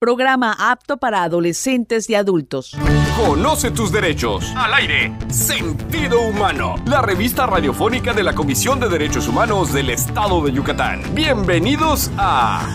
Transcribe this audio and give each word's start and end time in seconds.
programa 0.00 0.56
apto 0.58 0.96
para 0.96 1.22
adolescentes 1.22 2.08
y 2.08 2.14
adultos. 2.14 2.74
Conoce 3.18 3.70
tus 3.70 3.92
derechos. 3.92 4.50
Al 4.56 4.72
aire. 4.72 5.12
Sentido 5.28 6.22
Humano. 6.22 6.76
La 6.86 7.02
revista 7.02 7.44
radiofónica 7.46 8.14
de 8.14 8.22
la 8.22 8.34
Comisión 8.34 8.80
de 8.80 8.88
Derechos 8.88 9.28
Humanos 9.28 9.74
del 9.74 9.90
Estado 9.90 10.42
de 10.42 10.52
Yucatán. 10.52 11.02
Bienvenidos 11.14 12.10
a 12.16 12.66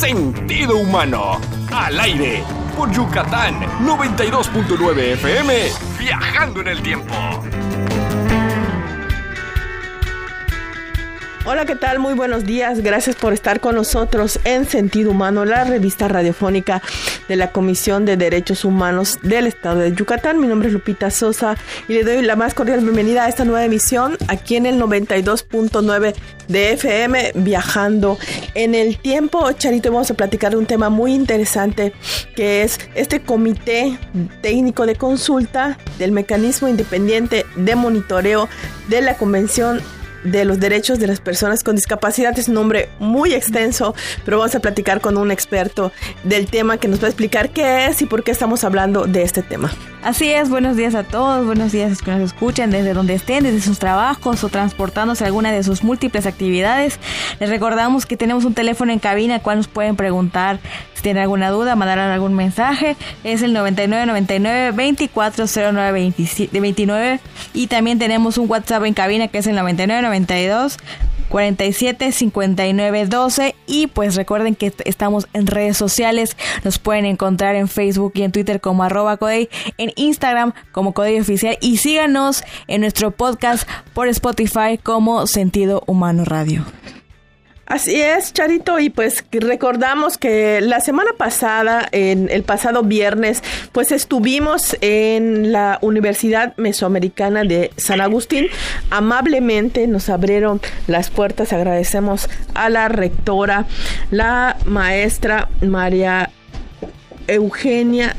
Sentido 0.00 0.76
Humano. 0.76 1.40
Al 1.72 1.98
aire. 1.98 2.44
Por 2.76 2.92
Yucatán 2.92 3.58
92.9 3.84 4.98
FM. 5.14 5.54
Viajando 5.98 6.60
en 6.60 6.68
el 6.68 6.80
tiempo. 6.80 7.12
Hola, 11.50 11.64
¿qué 11.64 11.76
tal? 11.76 11.98
Muy 11.98 12.12
buenos 12.12 12.44
días. 12.44 12.82
Gracias 12.82 13.16
por 13.16 13.32
estar 13.32 13.60
con 13.60 13.74
nosotros 13.74 14.38
en 14.44 14.66
Sentido 14.66 15.12
Humano, 15.12 15.46
la 15.46 15.64
revista 15.64 16.06
radiofónica 16.06 16.82
de 17.26 17.36
la 17.36 17.52
Comisión 17.52 18.04
de 18.04 18.18
Derechos 18.18 18.66
Humanos 18.66 19.18
del 19.22 19.46
Estado 19.46 19.80
de 19.80 19.94
Yucatán. 19.94 20.38
Mi 20.40 20.46
nombre 20.46 20.68
es 20.68 20.74
Lupita 20.74 21.10
Sosa 21.10 21.56
y 21.88 21.94
le 21.94 22.04
doy 22.04 22.20
la 22.20 22.36
más 22.36 22.52
cordial 22.52 22.80
bienvenida 22.80 23.24
a 23.24 23.30
esta 23.30 23.46
nueva 23.46 23.64
emisión 23.64 24.18
aquí 24.28 24.56
en 24.56 24.66
el 24.66 24.78
92.9 24.78 26.14
de 26.48 26.72
FM 26.72 27.32
Viajando 27.36 28.18
en 28.52 28.74
el 28.74 28.98
Tiempo. 28.98 29.50
Charito, 29.52 29.90
vamos 29.90 30.10
a 30.10 30.14
platicar 30.14 30.50
de 30.50 30.58
un 30.58 30.66
tema 30.66 30.90
muy 30.90 31.14
interesante 31.14 31.94
que 32.36 32.60
es 32.62 32.78
este 32.94 33.22
comité 33.22 33.98
técnico 34.42 34.84
de 34.84 34.96
consulta 34.96 35.78
del 35.98 36.12
mecanismo 36.12 36.68
independiente 36.68 37.46
de 37.56 37.74
monitoreo 37.74 38.50
de 38.88 39.00
la 39.00 39.16
Convención 39.16 39.80
de 40.24 40.44
los 40.44 40.60
derechos 40.60 40.98
de 40.98 41.06
las 41.06 41.20
personas 41.20 41.62
con 41.62 41.76
discapacidad. 41.76 42.38
Es 42.38 42.48
un 42.48 42.54
nombre 42.54 42.88
muy 42.98 43.34
extenso, 43.34 43.94
pero 44.24 44.38
vamos 44.38 44.54
a 44.54 44.60
platicar 44.60 45.00
con 45.00 45.16
un 45.16 45.30
experto 45.30 45.92
del 46.24 46.46
tema 46.46 46.78
que 46.78 46.88
nos 46.88 47.00
va 47.00 47.06
a 47.06 47.10
explicar 47.10 47.50
qué 47.50 47.86
es 47.86 48.02
y 48.02 48.06
por 48.06 48.24
qué 48.24 48.30
estamos 48.30 48.64
hablando 48.64 49.06
de 49.06 49.22
este 49.22 49.42
tema. 49.42 49.70
Así 50.02 50.30
es, 50.30 50.48
buenos 50.48 50.76
días 50.76 50.94
a 50.94 51.02
todos, 51.02 51.44
buenos 51.44 51.72
días 51.72 51.86
a 51.86 51.90
los 51.90 52.02
que 52.02 52.10
nos 52.12 52.20
escuchan 52.20 52.70
desde 52.70 52.94
donde 52.94 53.14
estén, 53.14 53.44
desde 53.44 53.60
sus 53.60 53.78
trabajos 53.78 54.44
o 54.44 54.48
transportándose 54.48 55.24
alguna 55.24 55.52
de 55.52 55.62
sus 55.62 55.82
múltiples 55.82 56.24
actividades. 56.26 56.98
Les 57.40 57.50
recordamos 57.50 58.06
que 58.06 58.16
tenemos 58.16 58.44
un 58.44 58.54
teléfono 58.54 58.92
en 58.92 59.00
cabina 59.00 59.36
al 59.36 59.42
cual 59.42 59.58
nos 59.58 59.68
pueden 59.68 59.96
preguntar 59.96 60.60
si 60.98 61.02
tienen 61.02 61.22
alguna 61.22 61.50
duda, 61.50 61.76
mandar 61.76 62.00
algún 62.00 62.34
mensaje. 62.34 62.96
Es 63.22 63.42
el 63.42 63.52
9999 63.52 64.72
2409 64.72 66.12
29 66.50 67.20
y 67.54 67.68
también 67.68 68.00
tenemos 68.00 68.36
un 68.36 68.50
WhatsApp 68.50 68.84
en 68.84 68.94
cabina 68.94 69.28
que 69.28 69.38
es 69.38 69.46
el 69.46 69.54
9992 69.54 70.76
47 71.28 72.10
59 72.10 73.06
12 73.06 73.54
y 73.68 73.86
pues 73.86 74.16
recuerden 74.16 74.56
que 74.56 74.72
estamos 74.86 75.28
en 75.34 75.46
redes 75.46 75.76
sociales 75.76 76.36
nos 76.64 76.80
pueden 76.80 77.04
encontrar 77.04 77.54
en 77.54 77.68
Facebook 77.68 78.14
y 78.16 78.22
en 78.22 78.32
Twitter 78.32 78.60
como 78.60 78.82
arroba 78.82 79.18
Codey, 79.18 79.48
en 79.76 79.92
Instagram 79.94 80.52
como 80.72 80.94
Codey 80.94 81.20
Oficial 81.20 81.58
y 81.60 81.76
síganos 81.76 82.42
en 82.66 82.80
nuestro 82.80 83.12
podcast 83.12 83.68
por 83.94 84.08
Spotify 84.08 84.78
como 84.82 85.28
Sentido 85.28 85.84
Humano 85.86 86.24
Radio. 86.24 86.64
Así 87.68 88.00
es, 88.00 88.32
Charito, 88.32 88.78
y 88.78 88.88
pues 88.88 89.26
recordamos 89.30 90.16
que 90.16 90.62
la 90.62 90.80
semana 90.80 91.10
pasada, 91.18 91.86
en 91.92 92.30
el 92.30 92.42
pasado 92.42 92.82
viernes, 92.82 93.42
pues 93.72 93.92
estuvimos 93.92 94.74
en 94.80 95.52
la 95.52 95.78
Universidad 95.82 96.56
Mesoamericana 96.56 97.44
de 97.44 97.70
San 97.76 98.00
Agustín. 98.00 98.46
Amablemente 98.88 99.86
nos 99.86 100.08
abrieron 100.08 100.62
las 100.86 101.10
puertas, 101.10 101.52
agradecemos 101.52 102.30
a 102.54 102.70
la 102.70 102.88
rectora, 102.88 103.66
la 104.10 104.56
maestra 104.64 105.50
María 105.60 106.30
Eugenia 107.28 108.16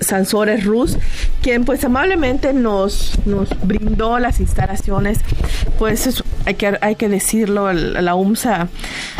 Sansores 0.00 0.64
Ruz, 0.64 0.98
quien 1.42 1.64
pues 1.64 1.84
amablemente 1.84 2.52
nos, 2.52 3.18
nos 3.24 3.48
brindó 3.62 4.18
las 4.18 4.40
instalaciones, 4.40 5.18
pues 5.78 6.22
hay 6.44 6.54
que, 6.54 6.78
hay 6.80 6.96
que 6.96 7.08
decirlo, 7.08 7.72
la 7.72 8.14
UMSA 8.14 8.68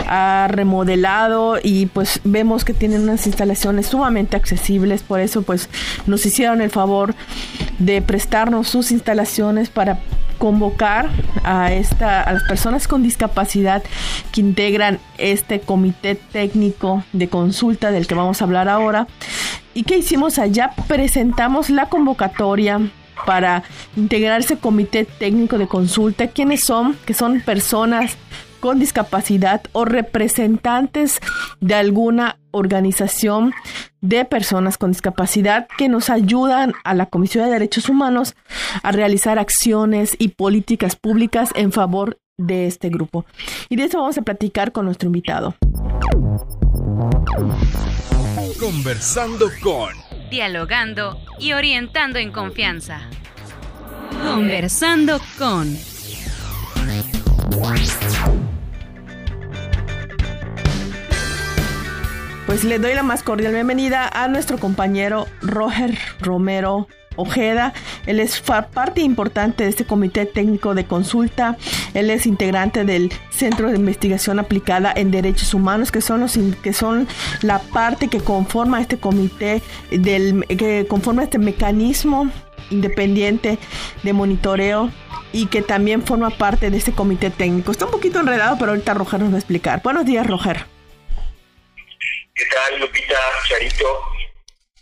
ha 0.06 0.48
remodelado 0.50 1.58
y 1.62 1.86
pues 1.86 2.20
vemos 2.24 2.64
que 2.64 2.74
tienen 2.74 3.02
unas 3.02 3.26
instalaciones 3.26 3.86
sumamente 3.86 4.36
accesibles, 4.36 5.02
por 5.02 5.20
eso 5.20 5.42
pues 5.42 5.68
nos 6.06 6.26
hicieron 6.26 6.60
el 6.60 6.70
favor 6.70 7.14
de 7.78 8.02
prestarnos 8.02 8.68
sus 8.68 8.90
instalaciones 8.90 9.70
para 9.70 10.00
convocar 10.42 11.08
a 11.44 11.72
esta 11.72 12.20
a 12.20 12.32
las 12.32 12.42
personas 12.42 12.88
con 12.88 13.04
discapacidad 13.04 13.80
que 14.32 14.40
integran 14.40 14.98
este 15.16 15.60
comité 15.60 16.16
técnico 16.16 17.04
de 17.12 17.28
consulta 17.28 17.92
del 17.92 18.08
que 18.08 18.16
vamos 18.16 18.42
a 18.42 18.46
hablar 18.46 18.68
ahora. 18.68 19.06
¿Y 19.72 19.84
qué 19.84 19.98
hicimos 19.98 20.40
allá? 20.40 20.72
Presentamos 20.88 21.70
la 21.70 21.88
convocatoria 21.88 22.80
para 23.24 23.62
integrarse 23.94 24.56
comité 24.56 25.04
técnico 25.04 25.58
de 25.58 25.68
consulta. 25.68 26.26
¿Quiénes 26.26 26.64
son? 26.64 26.96
Que 27.06 27.14
son 27.14 27.40
personas 27.42 28.16
con 28.58 28.80
discapacidad 28.80 29.62
o 29.70 29.84
representantes 29.84 31.20
de 31.60 31.76
alguna 31.76 32.36
organización 32.52 33.52
de 34.00 34.24
personas 34.24 34.78
con 34.78 34.92
discapacidad 34.92 35.66
que 35.76 35.88
nos 35.88 36.10
ayudan 36.10 36.72
a 36.84 36.94
la 36.94 37.06
Comisión 37.06 37.44
de 37.44 37.52
Derechos 37.52 37.88
Humanos 37.88 38.34
a 38.82 38.92
realizar 38.92 39.38
acciones 39.38 40.16
y 40.18 40.28
políticas 40.28 40.96
públicas 40.96 41.50
en 41.54 41.72
favor 41.72 42.18
de 42.36 42.66
este 42.66 42.88
grupo. 42.88 43.24
Y 43.68 43.76
de 43.76 43.84
eso 43.84 43.98
vamos 43.98 44.18
a 44.18 44.22
platicar 44.22 44.72
con 44.72 44.86
nuestro 44.86 45.06
invitado. 45.06 45.54
Conversando 48.58 49.50
con... 49.62 49.92
Dialogando 50.30 51.18
y 51.38 51.52
orientando 51.52 52.18
en 52.18 52.32
confianza. 52.32 53.00
Conversando 54.24 55.20
con... 55.38 55.76
Pues 62.52 62.64
le 62.64 62.78
doy 62.78 62.92
la 62.92 63.02
más 63.02 63.22
cordial 63.22 63.54
bienvenida 63.54 64.06
a 64.06 64.28
nuestro 64.28 64.58
compañero 64.58 65.26
Roger 65.40 65.96
Romero 66.20 66.86
Ojeda. 67.16 67.72
Él 68.04 68.20
es 68.20 68.42
parte 68.42 69.00
importante 69.00 69.64
de 69.64 69.70
este 69.70 69.86
comité 69.86 70.26
técnico 70.26 70.74
de 70.74 70.84
consulta. 70.84 71.56
Él 71.94 72.10
es 72.10 72.26
integrante 72.26 72.84
del 72.84 73.10
Centro 73.30 73.70
de 73.70 73.76
Investigación 73.76 74.38
Aplicada 74.38 74.92
en 74.94 75.10
Derechos 75.10 75.54
Humanos, 75.54 75.90
que 75.90 76.02
son 76.02 76.20
los 76.20 76.38
que 76.62 76.74
son 76.74 77.08
la 77.40 77.58
parte 77.58 78.08
que 78.08 78.20
conforma 78.20 78.82
este 78.82 78.98
comité 78.98 79.62
del 79.90 80.44
que 80.46 80.86
conforma 80.86 81.22
este 81.22 81.38
mecanismo 81.38 82.30
independiente 82.68 83.58
de 84.02 84.12
monitoreo 84.12 84.90
y 85.32 85.46
que 85.46 85.62
también 85.62 86.02
forma 86.02 86.28
parte 86.28 86.68
de 86.68 86.76
este 86.76 86.92
comité 86.92 87.30
técnico. 87.30 87.72
Está 87.72 87.86
un 87.86 87.92
poquito 87.92 88.20
enredado, 88.20 88.58
pero 88.58 88.72
ahorita 88.72 88.92
Roger 88.92 89.20
nos 89.20 89.30
va 89.30 89.36
a 89.36 89.38
explicar. 89.38 89.80
Buenos 89.82 90.04
días, 90.04 90.26
Roger. 90.26 90.71
¿Qué 92.48 92.76
Lupita, 92.78 93.20
Charito? 93.48 94.04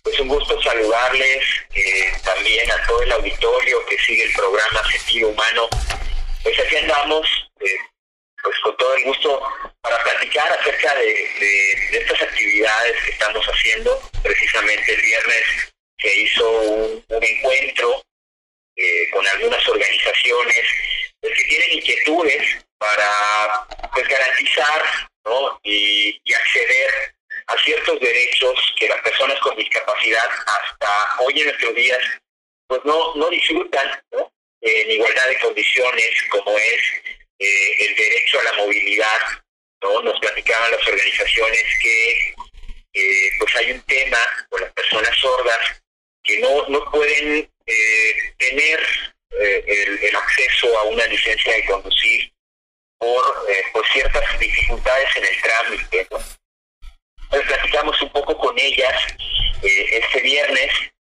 Pues 0.03 0.19
un 0.21 0.29
gusto 0.29 0.61
saludarles, 0.63 1.45
eh, 1.75 2.13
también 2.25 2.71
a 2.71 2.87
todo 2.87 3.03
el 3.03 3.13
auditorio 3.13 3.85
que 3.87 3.99
sigue 3.99 4.25
el 4.25 4.33
programa 4.33 4.91
Sentido 4.91 5.29
Humano. 5.29 5.69
Pues 6.43 6.59
aquí 6.59 6.77
andamos, 6.77 7.29
eh, 7.61 7.77
pues 8.43 8.57
con 8.61 8.77
todo 8.79 8.95
el 8.95 9.05
gusto 9.05 9.43
para 9.83 10.03
platicar 10.05 10.51
acerca 10.59 10.95
de, 10.95 11.99
estas 11.99 12.23
actividades 12.23 12.97
que 13.05 13.11
estamos 13.11 13.45
haciendo. 13.47 14.01
Precisamente 14.23 14.95
el 14.95 15.03
viernes 15.03 15.45
se 15.99 16.17
hizo 16.17 16.51
un, 16.63 17.05
encuentro 17.21 18.03
eh, 18.77 19.11
con 19.13 19.27
algunas 19.27 19.69
organizaciones 19.69 20.67
pues, 21.21 21.35
que 21.35 21.45
tienen 21.45 21.73
inquietudes 21.73 22.65
para 22.79 23.67
pues 23.93 24.09
garantizar 24.09 24.83
y 25.63 26.35
acceder 26.35 27.15
a 27.51 27.59
ciertos 27.65 27.99
derechos 28.01 28.75
que 28.79 28.89
las 28.89 29.01
personas 29.03 29.39
con 29.41 29.57
discapacidad 29.57 30.29
hasta 30.47 31.23
hoy 31.25 31.41
en 31.41 31.47
nuestros 31.47 31.75
días 31.75 31.99
pues 32.69 32.81
no, 32.85 33.15
no 33.17 33.29
disfrutan 33.31 34.01
en 34.61 34.91
igualdad 34.91 35.29
de 35.29 35.41
condiciones 35.41 36.23
como 36.31 36.57
es 36.57 36.83
eh, 37.41 37.87
el 37.87 37.97
derecho 37.97 38.39
a 38.39 38.45
la 38.45 38.53
movilidad. 38.53 39.19
¿no? 39.83 40.03
Nos 40.03 40.21
platicaban 40.21 40.71
las 40.71 40.87
organizaciones 40.87 41.65
que 41.83 42.35
eh, 42.93 43.31
pues 43.39 43.57
hay 43.57 43.73
un 43.73 43.81
tema 43.83 44.19
con 44.49 44.61
las 44.61 44.73
personas 44.73 45.17
sordas 45.19 45.83
que 46.23 46.39
no, 46.39 46.69
no 46.69 46.89
pueden 46.93 47.51
eh, 47.67 48.35
tener 48.39 48.81
el, 49.33 50.17
acceso 50.17 50.79
a 50.79 50.83
una 50.85 51.07
licencia 51.07 51.55
de 51.55 51.65
conducir 51.65 52.33
por, 52.99 53.47
por 53.73 53.87
ciertas 53.89 54.39
dificultades 54.39 55.17
en 55.17 55.25
el 55.25 55.41
trámite. 55.41 56.09
Pues 57.31 57.43
platicamos 57.47 58.01
un 58.03 58.11
poco 58.11 58.37
con 58.37 58.59
ellas 58.59 58.95
eh, 59.63 59.87
este 59.93 60.21
viernes 60.21 60.71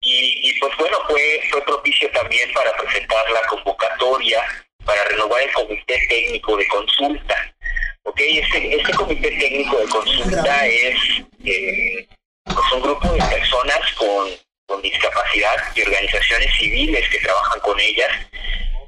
y, 0.07 0.59
pues 0.59 0.71
bueno, 0.77 0.97
fue, 1.09 1.41
fue 1.49 1.65
propicio 1.65 2.09
también 2.11 2.53
para 2.53 2.71
presentar 2.77 3.27
la 3.31 3.41
convocatoria 3.47 4.45
para 4.85 5.03
renovar 5.05 5.41
el 5.41 5.51
comité 5.51 5.99
técnico 6.07 6.55
de 6.57 6.67
consulta. 6.67 7.55
¿ok? 8.03 8.19
Este, 8.19 8.75
este 8.75 8.93
comité 8.93 9.31
técnico 9.31 9.77
de 9.79 9.87
consulta 9.87 10.67
es, 10.67 10.95
eh, 11.43 12.07
pues, 12.43 12.71
un 12.73 12.81
grupo 12.81 13.13
de 13.13 13.23
personas 13.23 13.93
con, 13.93 14.29
con 14.67 14.81
discapacidad 14.83 15.55
y 15.75 15.81
organizaciones 15.81 16.53
civiles 16.55 17.09
que 17.09 17.19
trabajan 17.19 17.59
con 17.61 17.79
ellas, 17.79 18.11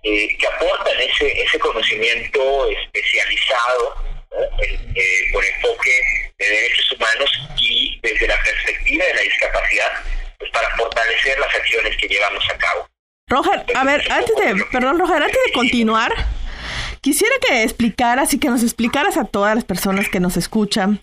eh, 0.04 0.38
que 0.38 0.48
aportan 0.48 1.00
ese, 1.00 1.42
ese 1.42 1.58
conocimiento 1.58 2.68
especializado 2.70 3.96
eh, 4.96 5.32
con 5.34 5.44
enfoque 5.44 6.27
de 6.38 6.48
derechos 6.48 6.92
humanos 6.92 7.30
y 7.58 8.00
desde 8.02 8.28
la 8.28 8.42
perspectiva 8.44 9.06
de 9.06 9.14
la 9.14 9.22
discapacidad, 9.22 9.92
pues 10.38 10.52
para 10.52 10.70
fortalecer 10.76 11.40
las 11.40 11.56
acciones 11.56 11.98
que 11.98 12.08
llevamos 12.08 12.44
a 12.50 12.58
cabo. 12.58 12.88
Roger, 13.30 13.66
a 13.76 13.84
ver, 13.84 14.12
antes 14.12 14.36
de, 14.36 14.66
perdón, 14.72 15.00
Roger, 15.00 15.24
antes 15.24 15.40
de 15.48 15.52
continuar, 15.52 16.14
quisiera 17.02 17.36
que 17.46 17.64
explicaras 17.64 18.34
y 18.34 18.40
que 18.40 18.50
nos 18.50 18.64
explicaras 18.64 19.18
a 19.18 19.26
todas 19.26 19.56
las 19.56 19.66
personas 19.66 20.08
que 20.10 20.20
nos 20.20 20.38
escuchan 20.38 21.02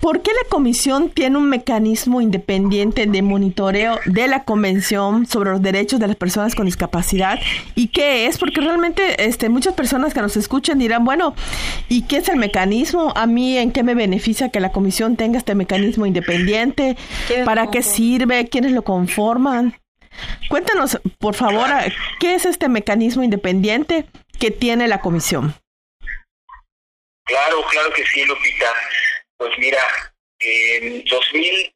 ¿Por 0.00 0.22
qué 0.22 0.30
la 0.30 0.48
Comisión 0.48 1.10
tiene 1.10 1.36
un 1.36 1.50
mecanismo 1.50 2.22
independiente 2.22 3.06
de 3.06 3.22
monitoreo 3.22 3.98
de 4.06 4.28
la 4.28 4.44
Convención 4.44 5.26
sobre 5.26 5.50
los 5.50 5.60
Derechos 5.60 6.00
de 6.00 6.06
las 6.06 6.16
Personas 6.16 6.54
con 6.54 6.64
Discapacidad? 6.64 7.38
¿Y 7.74 7.88
qué 7.88 8.24
es? 8.24 8.38
Porque 8.38 8.62
realmente 8.62 9.26
este, 9.26 9.50
muchas 9.50 9.74
personas 9.74 10.14
que 10.14 10.22
nos 10.22 10.38
escuchan 10.38 10.78
dirán, 10.78 11.04
bueno, 11.04 11.34
¿y 11.90 12.06
qué 12.06 12.16
es 12.16 12.30
el 12.30 12.36
mecanismo? 12.36 13.12
¿A 13.14 13.26
mí 13.26 13.58
en 13.58 13.72
qué 13.72 13.82
me 13.82 13.94
beneficia 13.94 14.48
que 14.48 14.60
la 14.60 14.72
Comisión 14.72 15.16
tenga 15.16 15.36
este 15.36 15.54
mecanismo 15.54 16.06
independiente? 16.06 16.96
¿Para 17.44 17.70
qué 17.70 17.82
sirve? 17.82 18.48
¿Quiénes 18.48 18.72
lo 18.72 18.82
conforman? 18.82 19.78
Cuéntanos, 20.48 20.98
por 21.18 21.34
favor, 21.34 21.68
¿qué 22.18 22.34
es 22.34 22.46
este 22.46 22.70
mecanismo 22.70 23.22
independiente 23.22 24.06
que 24.38 24.50
tiene 24.50 24.88
la 24.88 25.02
Comisión? 25.02 25.54
Claro, 27.24 27.58
claro 27.70 27.92
que 27.94 28.04
sí, 28.06 28.24
Lupita. 28.24 28.66
Pues 29.40 29.56
mira, 29.56 29.82
en 30.40 31.02
2000, 31.06 31.74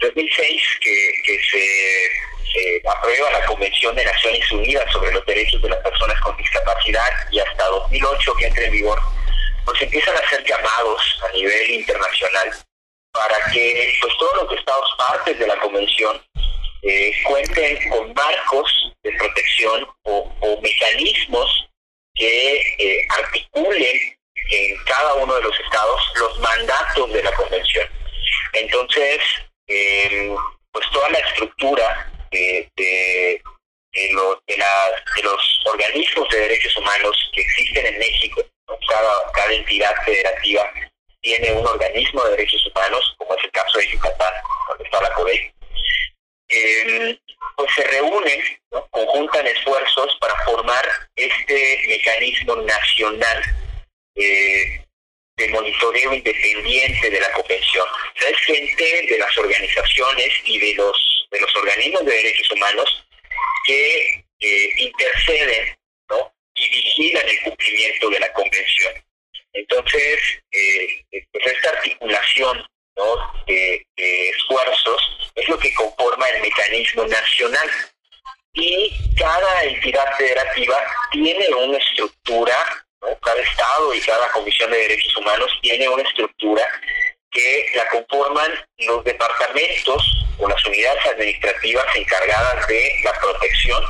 2006 0.00 0.62
que, 0.80 1.12
que 1.24 1.42
se, 1.50 2.88
aprueba 2.88 3.32
la 3.32 3.44
Convención 3.46 3.96
de 3.96 4.04
Naciones 4.04 4.52
Unidas 4.52 4.88
sobre 4.92 5.10
los 5.10 5.26
Derechos 5.26 5.60
de 5.60 5.70
las 5.70 5.80
Personas 5.80 6.20
con 6.20 6.36
Discapacidad 6.36 7.10
y 7.32 7.40
hasta 7.40 7.64
2008 7.64 8.34
que 8.34 8.46
entra 8.46 8.64
en 8.64 8.70
vigor, 8.70 9.00
pues 9.64 9.82
empiezan 9.82 10.14
a 10.14 10.20
hacer 10.20 10.44
llamados 10.44 11.20
a 11.28 11.32
nivel 11.32 11.70
internacional 11.70 12.48
para 13.10 13.52
que 13.52 13.98
pues 14.00 14.16
todos 14.16 14.44
los 14.44 14.56
estados 14.56 14.88
partes 14.98 15.36
de 15.36 15.48
la 15.48 15.58
convención 15.58 16.22
eh, 16.82 17.12
cuenten 17.24 17.90
con 17.90 18.14
marcos 18.14 18.92
de 19.02 19.10
protección 19.14 19.84
o, 20.04 20.60
mecanismos 20.62 21.68
que 22.14 22.76
eh, 22.78 23.08
articulen 23.18 24.18
en 24.50 24.76
cada 24.84 25.14
uno 25.14 25.34
de 25.34 25.42
los 25.42 25.60
estados 25.60 26.12
los 26.16 26.38
mandatos 26.40 27.12
de 27.12 27.22
la 27.22 27.32
convención. 27.32 27.86
Entonces, 28.52 29.18
pues 29.66 30.90
toda 30.92 31.10
la 31.10 31.18
estructura 31.18 32.12
de, 32.30 32.68
de, 32.76 33.42
los 35.22 35.60
organismos 35.66 36.28
de 36.30 36.40
derechos 36.40 36.76
humanos 36.76 37.30
que 37.34 37.40
existen 37.42 37.86
en 37.86 37.98
México, 37.98 38.42
cada, 38.88 39.32
cada 39.32 39.52
entidad 39.52 39.92
federativa 40.04 40.70
tiene 41.20 41.52
un 41.52 41.66
organismo 41.66 42.24
de 42.24 42.30
derechos 42.32 42.64
humanos, 42.66 43.14
como 43.18 43.34
es 43.34 43.44
el 43.44 43.50
caso 43.50 43.78
de 43.78 43.88
Yucatán, 43.88 44.32
donde 44.68 44.84
está 44.84 45.02
la 45.02 45.12
CODEI, 45.14 45.52
em, 46.48 47.18
pues 47.56 47.74
se 47.74 47.82
reúnen, 47.84 48.40
conjuntan 48.90 49.46
esfuerzos 49.46 50.16
para 50.20 50.34
formar 50.44 50.88
este 51.16 51.84
mecanismo 51.88 52.56
nacional 52.56 53.42
eh, 54.18 54.84
de 55.36 55.48
monitoreo 55.48 56.12
independiente 56.12 57.10
de 57.10 57.20
la 57.20 57.32
convención. 57.32 57.86
es 58.16 58.36
gente 58.38 59.06
de 59.08 59.18
las 59.18 59.38
organizaciones 59.38 60.32
y 60.44 60.58
de 60.58 60.74
los, 60.74 61.28
de 61.30 61.40
los 61.40 61.56
organismos 61.56 62.04
de 62.04 62.12
derechos 62.12 62.50
humanos 62.50 63.06
que 63.64 64.24
eh, 64.40 64.70
interceden 64.76 65.76
y 66.60 66.68
vigilan 66.70 67.28
el 67.28 67.40
cumplimiento 67.42 68.10
de 68.10 68.18
la 68.18 68.32
convención. 68.32 68.92
Entonces, 69.52 70.18
eh, 70.50 71.04
pues 71.30 71.46
esta 71.46 71.70
articulación 71.70 72.66
de, 73.46 73.86
de 73.96 74.30
esfuerzos 74.30 75.30
es 75.36 75.48
lo 75.48 75.56
que 75.56 75.72
conforma 75.74 76.28
el 76.30 76.42
mecanismo 76.42 77.06
nacional 77.06 77.70
y 78.54 78.92
cada 79.16 79.64
entidad 79.64 80.16
federativa 80.16 80.76
tiene 81.12 81.48
una 81.54 81.78
estructura 81.78 82.17
Cada 84.08 84.26
Comisión 84.32 84.70
de 84.70 84.78
Derechos 84.78 85.14
Humanos 85.18 85.50
tiene 85.60 85.86
una 85.86 86.02
estructura 86.02 86.66
que 87.30 87.70
la 87.74 87.86
conforman 87.90 88.66
los 88.78 89.04
departamentos 89.04 90.02
o 90.38 90.48
las 90.48 90.64
unidades 90.64 91.04
administrativas 91.08 91.84
encargadas 91.94 92.66
de 92.68 93.00
la 93.04 93.12
protección, 93.20 93.84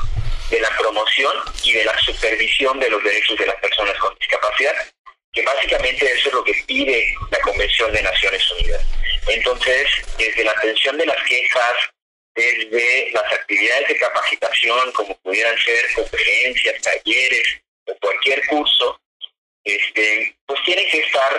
de 0.50 0.60
la 0.60 0.70
promoción 0.76 1.32
y 1.62 1.72
de 1.72 1.84
la 1.84 1.96
supervisión 2.00 2.80
de 2.80 2.90
los 2.90 3.04
derechos 3.04 3.38
de 3.38 3.46
las 3.46 3.54
personas 3.60 3.96
con 3.98 4.12
discapacidad, 4.18 4.74
que 5.32 5.42
básicamente 5.42 6.04
eso 6.04 6.30
es 6.30 6.34
lo 6.34 6.42
que 6.42 6.64
pide 6.66 7.14
la 7.30 7.38
Convención 7.38 7.92
de 7.92 8.02
Naciones 8.02 8.50
Unidas. 8.50 8.84
Entonces, 9.28 9.88
desde 10.18 10.42
la 10.42 10.50
atención 10.50 10.98
de 10.98 11.06
las 11.06 11.22
quejas, 11.28 11.74
desde 12.34 13.12
las 13.12 13.32
actividades 13.34 13.86
de 13.86 13.98
capacitación, 13.98 14.90
como 14.90 15.16
pudieran 15.18 15.56
ser 15.58 15.84
conferencias, 15.94 16.82
talleres, 16.82 17.60
cualquier 18.00 18.44
curso, 18.48 19.00
este, 19.68 20.36
pues 20.46 20.60
tiene 20.64 20.86
que 20.86 20.98
estar 20.98 21.32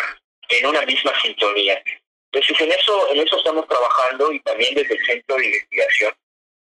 en 0.49 0.65
una 0.67 0.81
misma 0.83 1.11
sintonía. 1.21 1.81
Entonces 2.31 2.61
en 2.61 2.71
eso, 2.71 3.11
en 3.11 3.25
eso 3.25 3.37
estamos 3.37 3.67
trabajando 3.67 4.31
y 4.31 4.39
también 4.41 4.75
desde 4.75 4.93
el 4.93 5.05
centro 5.05 5.35
de 5.35 5.45
investigación, 5.45 6.13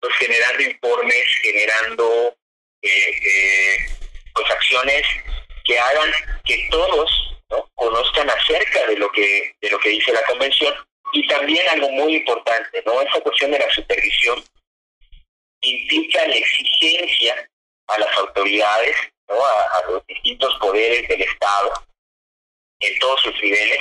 pues 0.01 0.15
generando 0.17 0.63
informes, 0.63 1.25
generando 1.43 2.37
eh, 2.83 2.89
eh, 2.89 3.77
pues 4.35 4.51
acciones 4.51 5.07
que 5.65 5.79
hagan 5.79 6.11
que 6.47 6.67
todos 6.71 7.11
conozcan 7.75 8.31
acerca 8.31 8.87
de 8.87 8.97
lo 8.97 9.11
que 9.13 9.55
de 9.61 9.71
lo 9.71 9.79
que 9.81 9.91
dice 9.91 10.13
la 10.13 10.23
convención. 10.25 10.75
Y 11.13 11.27
también 11.27 11.69
algo 11.69 11.91
muy 11.91 12.17
importante, 12.17 12.83
no 12.87 13.03
esa 13.03 13.21
cuestión 13.21 13.51
de 13.51 13.59
la 13.59 13.71
supervisión 13.71 14.43
implica 15.61 16.27
la 16.27 16.37
exigencia 16.37 17.51
a 17.89 17.99
las 17.99 18.17
autoridades 18.17 18.97
a, 19.31 19.91
los 19.91 20.07
distintos 20.07 20.57
poderes 20.61 21.07
del 21.09 21.23
Estado 21.23 21.73
en 22.81 22.99
todos 22.99 23.21
sus 23.23 23.35
niveles 23.43 23.79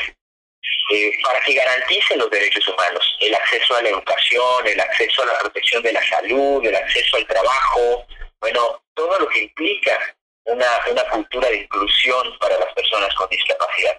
eh, 0.92 1.12
para 1.24 1.40
que 1.42 1.54
garanticen 1.54 2.20
los 2.20 2.30
derechos 2.30 2.68
humanos, 2.68 3.18
el 3.20 3.34
acceso 3.34 3.76
a 3.76 3.82
la 3.82 3.90
educación, 3.90 4.68
el 4.68 4.80
acceso 4.80 5.22
a 5.24 5.26
la 5.26 5.40
protección 5.40 5.84
de 5.84 5.94
la 5.94 6.08
salud, 6.08 6.66
el 6.66 6.76
acceso 6.76 7.18
al 7.18 7.28
trabajo, 7.28 8.06
bueno, 8.42 8.82
todo 8.94 9.20
lo 9.20 9.28
que 9.30 9.44
implica 9.44 10.16
una, 10.46 10.66
una 10.92 11.04
cultura 11.10 11.50
de 11.50 11.58
inclusión 11.58 12.38
para 12.40 12.58
las 12.60 12.74
personas 12.74 13.14
con 13.16 13.30
discapacidad. 13.30 13.98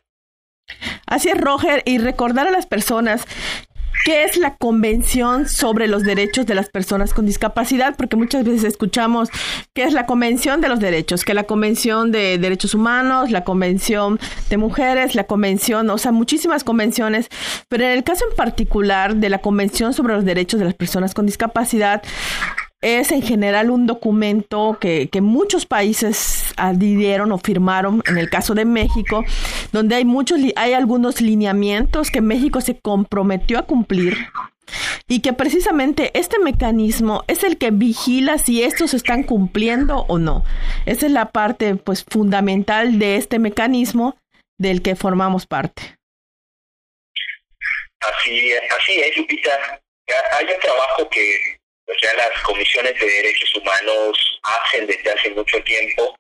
Así 1.07 1.29
es, 1.29 1.41
Roger, 1.41 1.83
y 1.85 1.99
recordar 1.99 2.47
a 2.47 2.51
las 2.51 2.67
personas 2.67 3.25
¿Qué 4.05 4.25
es 4.25 4.39
la 4.39 4.57
Convención 4.57 5.47
sobre 5.47 5.87
los 5.87 6.05
Derechos 6.05 6.47
de 6.47 6.55
las 6.55 6.71
Personas 6.71 7.13
con 7.13 7.27
Discapacidad? 7.27 7.97
Porque 7.97 8.17
muchas 8.17 8.45
veces 8.45 8.65
escuchamos 8.65 9.29
que 9.75 9.85
es 9.85 9.93
la 9.93 10.07
Convención 10.07 10.63
de 10.63 10.69
los 10.69 10.81
Derechos, 10.81 11.23
que 11.23 11.35
la 11.35 11.45
Convención 11.45 12.11
de 12.11 12.39
Derechos 12.39 12.75
Humanos, 12.75 13.31
la 13.31 13.45
Convención 13.45 14.19
de 14.49 14.57
Mujeres, 14.57 15.15
la 15.15 15.25
Convención, 15.25 15.91
o 15.91 15.99
sea, 15.99 16.13
muchísimas 16.13 16.65
convenciones, 16.65 17.29
pero 17.69 17.85
en 17.85 17.91
el 17.91 18.03
caso 18.03 18.25
en 18.31 18.35
particular 18.37 19.17
de 19.17 19.29
la 19.29 19.39
Convención 19.39 19.93
sobre 19.93 20.15
los 20.15 20.25
Derechos 20.25 20.59
de 20.61 20.65
las 20.65 20.75
Personas 20.75 21.13
con 21.13 21.27
Discapacidad, 21.27 22.03
es 22.81 23.13
en 23.13 23.23
general 23.23 23.71
un 23.71 23.87
documento 23.87 24.79
que, 24.81 25.09
que, 25.09 25.21
muchos 25.21 25.67
países 25.67 26.55
adhirieron 26.57 27.31
o 27.33 27.39
firmaron, 27.39 28.03
en 28.07 28.17
el 28.17 28.31
caso 28.31 28.55
de 28.55 28.65
México, 28.65 29.25
donde 29.73 29.97
hay 29.97 30.05
muchos, 30.05 30.41
hay 30.57 30.73
algunos 30.73 31.21
lineamientos 31.21 32.11
que 32.11 32.21
México 32.21 32.61
se 32.61 32.79
comprometió 32.79 33.59
a 33.59 33.67
cumplir 33.67 34.17
y 35.09 35.21
que 35.21 35.33
precisamente 35.33 36.11
este 36.19 36.39
mecanismo 36.39 37.25
es 37.27 37.45
el 37.45 37.59
que 37.59 37.71
vigila 37.71 38.39
si 38.39 38.63
estos 38.63 38.95
están 38.95 39.25
cumpliendo 39.25 40.05
o 40.09 40.19
no. 40.19 40.45
Esa 40.87 41.07
es 41.07 41.13
la 41.13 41.33
parte 41.33 41.75
pues 41.75 42.05
fundamental 42.05 42.99
de 42.99 43.17
este 43.17 43.39
mecanismo 43.39 44.17
del 44.59 44.83
que 44.83 44.97
formamos 44.97 45.47
parte. 45.47 45.97
Así, 48.01 48.53
así 48.79 49.01
es, 49.01 49.17
Lupita. 49.17 49.51
Hay 50.39 50.45
un 50.47 50.61
trabajo 50.61 51.09
que 51.11 51.60
o 51.91 51.99
sea, 52.01 52.15
las 52.15 52.43
comisiones 52.43 52.99
de 52.99 53.07
derechos 53.07 53.55
humanos 53.57 54.41
hacen 54.43 54.87
desde 54.87 55.11
hace 55.11 55.31
mucho 55.31 55.63
tiempo 55.65 56.17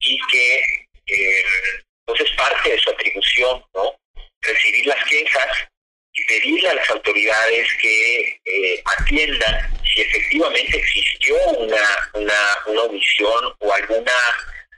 y 0.00 0.18
que 0.30 0.60
eh, 1.06 1.44
pues 2.04 2.20
es 2.20 2.30
parte 2.32 2.70
de 2.70 2.78
su 2.78 2.90
atribución, 2.90 3.64
¿no? 3.74 3.96
Recibir 4.42 4.86
las 4.86 5.02
quejas 5.04 5.68
y 6.12 6.24
pedirle 6.24 6.68
a 6.68 6.74
las 6.74 6.90
autoridades 6.90 7.68
que 7.80 8.40
eh, 8.44 8.82
atiendan 8.98 9.74
si 9.84 10.02
efectivamente 10.02 10.78
existió 10.78 11.36
una, 11.58 12.10
una, 12.14 12.58
una 12.66 12.82
omisión 12.82 13.54
o 13.58 13.72
alguna 13.72 14.12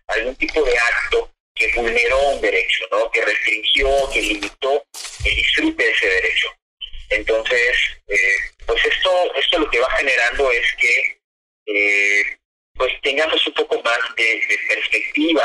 algún 0.08 0.34
tipo 0.36 0.62
de 0.62 0.78
acto 0.78 1.30
que 1.54 1.72
vulneró 1.74 2.18
un 2.30 2.40
derecho, 2.40 2.84
¿no? 2.90 3.10
que 3.10 3.24
restringió, 3.24 3.88
que 4.12 4.22
limitó 4.22 4.84
el 5.24 5.36
disfrute 5.36 5.84
de 5.84 5.90
ese 5.90 6.06
derecho. 6.06 6.48
Entonces, 7.10 7.76
eh, 8.06 8.36
pues 8.66 8.84
esto, 8.84 9.34
esto 9.34 9.58
lo 9.58 9.70
que 9.70 9.80
es 10.52 10.74
que 10.76 11.20
eh, 11.66 12.38
pues 12.74 12.92
tengamos 13.02 13.44
un 13.46 13.54
poco 13.54 13.82
más 13.82 13.98
de, 14.16 14.58
perspectiva 14.68 15.44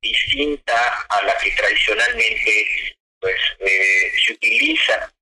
distinta 0.00 1.06
a 1.08 1.24
la 1.24 1.36
que 1.38 1.50
tradicionalmente 1.50 2.96
pues 3.20 3.36
eh, 3.60 4.12
se 4.24 4.32
utiliza 4.32 5.12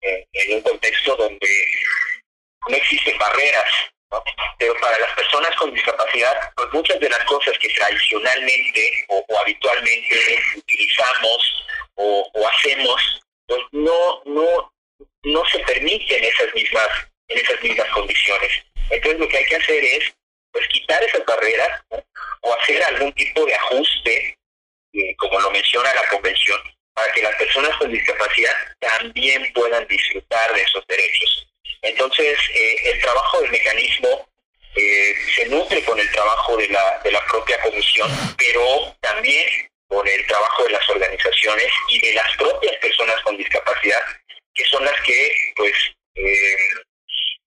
en, 0.00 0.54
un 0.54 0.62
contexto 0.62 1.16
donde 1.16 1.66
no 2.68 2.76
existen 2.76 3.16
barreras 3.18 3.70
pero 4.58 4.74
para 4.80 4.98
las 4.98 5.14
personas 5.14 5.54
con 5.56 5.72
discapacidad, 5.72 6.52
pues 6.56 6.68
muchas 6.72 6.98
de 6.98 7.08
las 7.08 7.24
cosas 7.24 7.56
que 7.58 7.68
tradicionalmente 7.68 9.04
o, 9.08 9.24
habitualmente 9.40 10.40
utilizamos 10.56 11.66
o, 11.94 12.30
hacemos, 12.48 13.22
pues 13.46 13.60
no, 13.72 14.22
no, 14.24 14.72
no 15.24 15.44
se 15.46 15.58
permiten 15.60 16.24
esas 16.24 16.52
mismas, 16.54 16.88
en 17.28 17.38
esas 17.38 17.62
mismas 17.62 17.88
condiciones. 17.90 18.50
Entonces 18.90 19.20
lo 19.20 19.28
que 19.28 19.36
hay 19.36 19.44
que 19.44 19.56
hacer 19.56 19.84
es 19.84 20.14
pues 20.52 20.66
quitar 20.68 21.02
o 22.40 22.54
hacer 22.54 22.82
algún 22.84 23.12
tipo 23.12 23.44
de 23.44 23.54
ajuste, 23.54 24.38
eh, 24.92 25.16
como 25.16 25.40
lo 25.40 25.50
menciona 25.50 25.92
la 25.94 26.08
convención, 26.08 26.60
para 26.94 27.12
que 27.12 27.22
las 27.22 27.34
personas 27.36 27.76
con 27.76 27.92
discapacidad 27.92 28.54
también 28.80 29.52
puedan 29.52 29.86
disfrutar 29.86 30.54
de 30.54 30.62
esos 30.62 30.84
derechos. 30.86 31.48
Entonces, 31.82 32.38
eh, 32.54 32.92
el 32.92 33.00
trabajo 33.00 33.40
del 33.40 33.50
mecanismo 33.52 34.28
eh, 34.74 35.14
se 35.34 35.46
nutre 35.46 35.82
con 35.84 35.98
el 35.98 36.10
trabajo 36.12 36.56
de 36.56 36.68
la, 36.68 37.00
de 37.02 37.12
la 37.12 37.24
propia 37.26 37.60
comisión, 37.62 38.10
pero 38.36 38.96
también 39.00 39.68
con 39.88 40.06
el 40.06 40.26
trabajo 40.26 40.64
de 40.64 40.70
las 40.70 40.88
organizaciones 40.88 41.72
y 41.88 42.00
de 42.00 42.14
las 42.14 42.36
propias 42.36 42.76
personas 42.76 43.20
con 43.22 43.36
discapacidad, 43.36 44.02
que 44.54 44.64
son 44.66 44.84
las 44.84 45.00
que 45.02 45.52
pues, 45.56 45.72
eh, 46.14 46.56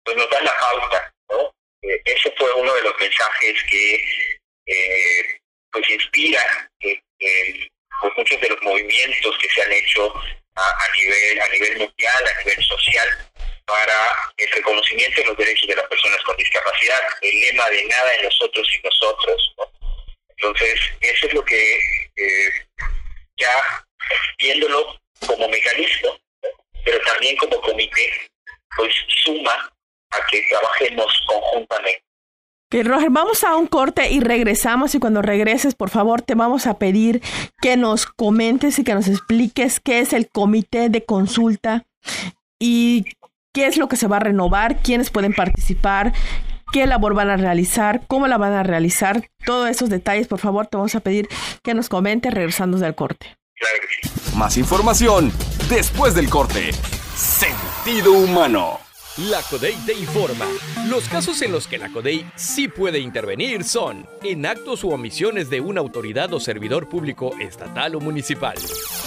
pues 0.04 0.18
nos 0.18 0.30
dan 0.30 0.44
la 0.44 0.60
pauta. 0.60 1.14
¿no? 1.30 1.54
Ese 1.82 2.32
fue 2.38 2.54
uno 2.54 2.74
de 2.74 2.82
los 2.82 2.94
mensajes 3.00 3.64
que 3.70 5.40
pues 5.72 5.90
inspira 5.90 6.70
pues, 6.80 8.14
muchos 8.18 8.42
de 8.42 8.50
los 8.50 8.62
movimientos 8.62 9.38
que 9.38 9.50
se 9.50 9.62
han 9.62 9.72
hecho 9.72 10.14
a, 10.56 10.62
a, 10.62 10.98
nivel 10.98 11.42
a 11.42 11.48
nivel 11.50 11.78
mundial, 11.78 12.24
a 12.28 12.40
nivel 12.40 12.66
social, 12.66 13.08
para 13.66 14.32
el 14.38 14.52
reconocimiento 14.52 15.22
de 15.22 15.28
los 15.28 15.38
derechos 15.38 15.68
de 15.68 15.76
las 15.76 15.88
personas 15.88 16.22
con 16.24 16.36
discapacidad, 16.38 17.00
el 17.22 17.42
lema 17.42 17.70
de 17.70 17.86
nada 17.86 18.12
de 18.18 18.24
nosotros 18.24 18.68
y 18.76 18.86
nosotros. 18.86 19.56
Entonces, 20.30 20.80
eso 21.00 21.28
es 21.28 21.34
lo 21.34 21.46
que 21.46 22.10
eh, 22.16 22.68
ya 23.38 23.86
viéndolo 24.40 25.00
como 25.26 25.48
mecanismo, 25.48 26.20
pero 26.84 27.00
también 27.02 27.38
como 27.38 27.62
comité, 27.62 28.30
pues 28.76 28.94
suma 29.24 29.72
a 30.12 30.28
que 30.30 30.42
trabajemos 30.50 31.26
conjuntamente. 31.28 32.04
Que 32.70 32.84
Roger, 32.84 33.10
vamos 33.10 33.44
a 33.44 33.58
un 33.58 33.68
corte 33.68 34.10
y 34.12 34.22
regresamos 34.22 34.96
y 34.96 35.00
cuando 35.00 35.22
regreses, 35.22 35.76
por 35.76 35.90
favor, 35.90 36.22
te 36.22 36.36
vamos 36.36 36.68
a 36.68 36.78
pedir 36.78 37.22
que 37.62 37.76
nos 37.76 38.06
comentes 38.06 38.80
y 38.80 38.86
que 38.86 38.94
nos 38.94 39.10
expliques 39.10 39.82
qué 39.82 40.00
es 40.00 40.14
el 40.14 40.30
comité 40.30 40.88
de 40.88 41.04
consulta 41.04 41.84
y 42.60 43.06
qué 43.54 43.68
es 43.68 43.76
lo 43.76 43.90
que 43.90 43.98
se 43.98 44.08
va 44.08 44.18
a 44.18 44.22
renovar, 44.22 44.82
quiénes 44.82 45.10
pueden 45.10 45.34
participar, 45.34 46.14
qué 46.72 46.88
labor 46.88 47.14
van 47.14 47.30
a 47.30 47.36
realizar, 47.36 48.04
cómo 48.08 48.28
la 48.28 48.38
van 48.38 48.54
a 48.54 48.64
realizar, 48.64 49.30
todos 49.46 49.70
esos 49.70 49.90
detalles, 49.90 50.28
por 50.28 50.40
favor, 50.40 50.68
te 50.68 50.78
vamos 50.78 50.96
a 50.96 51.02
pedir 51.02 51.28
que 51.64 51.74
nos 51.74 51.90
comente 51.90 52.32
regresando 52.32 52.78
del 52.78 52.96
corte. 52.96 53.38
Más 54.36 54.58
información 54.58 55.32
después 55.70 56.16
del 56.16 56.30
corte. 56.30 56.72
Sentido 57.16 58.14
humano. 58.14 58.80
La 59.18 59.42
CODEI 59.42 59.76
te 59.86 59.94
informa. 59.94 60.48
Los 60.88 61.10
casos 61.10 61.42
en 61.42 61.52
los 61.52 61.68
que 61.68 61.78
la 61.78 61.92
CODEI 61.92 62.32
sí 62.38 62.70
puede 62.70 63.00
intervenir 63.00 63.66
son 63.66 64.08
en 64.24 64.46
actos 64.46 64.86
u 64.86 64.92
omisiones 64.92 65.50
de 65.50 65.60
una 65.60 65.82
autoridad 65.82 66.34
o 66.34 66.40
servidor 66.40 66.88
público 66.88 67.34
estatal 67.38 67.96
o 67.96 68.00
municipal, 68.00 68.56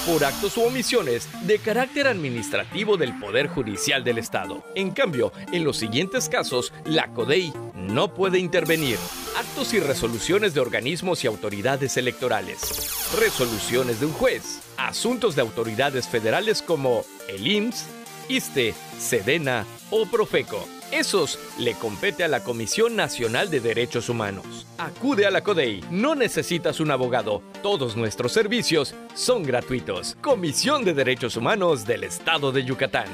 por 0.07 0.23
actos 0.27 0.59
u 0.59 0.63
omisiones 0.65 1.27
de 1.47 1.59
carácter 1.59 2.07
administrativo 2.07 2.99
del 2.99 3.19
Poder 3.19 3.49
Judicial 3.49 4.05
del 4.05 4.19
Estado. 4.19 4.63
En 4.75 4.91
cambio, 4.91 5.33
en 5.53 5.65
los 5.65 5.79
siguientes 5.79 6.29
casos, 6.29 6.75
la 6.85 7.09
CODEI 7.09 7.55
no 7.75 8.13
puede 8.13 8.39
intervenir. 8.39 8.99
Actos 9.39 9.73
y 9.73 9.81
resoluciones 9.81 10.53
de 10.53 10.61
organismos 10.61 11.25
y 11.25 11.29
autoridades 11.29 11.97
electorales. 11.97 12.91
Resoluciones 13.19 14.01
de 14.01 14.07
un 14.07 14.13
juez. 14.13 14.61
Asuntos 14.77 15.35
de 15.35 15.41
autoridades 15.41 16.09
federales 16.09 16.61
como 16.61 17.07
el 17.27 17.47
IMSS, 17.47 17.87
ISTE, 18.29 18.75
SEDENA 18.99 19.65
o 19.91 20.07
Profeco. 20.07 20.67
Esos 20.91 21.39
le 21.59 21.75
compete 21.75 22.25
a 22.25 22.29
la 22.29 22.45
Comisión 22.45 22.95
Nacional 22.95 23.51
de 23.51 23.61
Derechos 23.61 24.09
Humanos. 24.09 24.67
Acude 24.79 25.27
a 25.27 25.31
la 25.31 25.43
CODEI. 25.43 25.85
No 25.91 26.15
necesitas 26.15 26.79
un 26.79 26.91
abogado. 26.91 27.43
Todos 27.63 27.97
nuestros 27.97 28.33
servicios 28.33 28.95
son 29.15 29.43
gratuitos. 29.43 30.17
Comisión 30.21 30.85
de 30.85 30.95
Derechos 30.95 31.37
Humanos 31.37 31.85
del 31.87 32.05
Estado 32.05 32.53
de 32.53 32.65
Yucatán. 32.65 33.09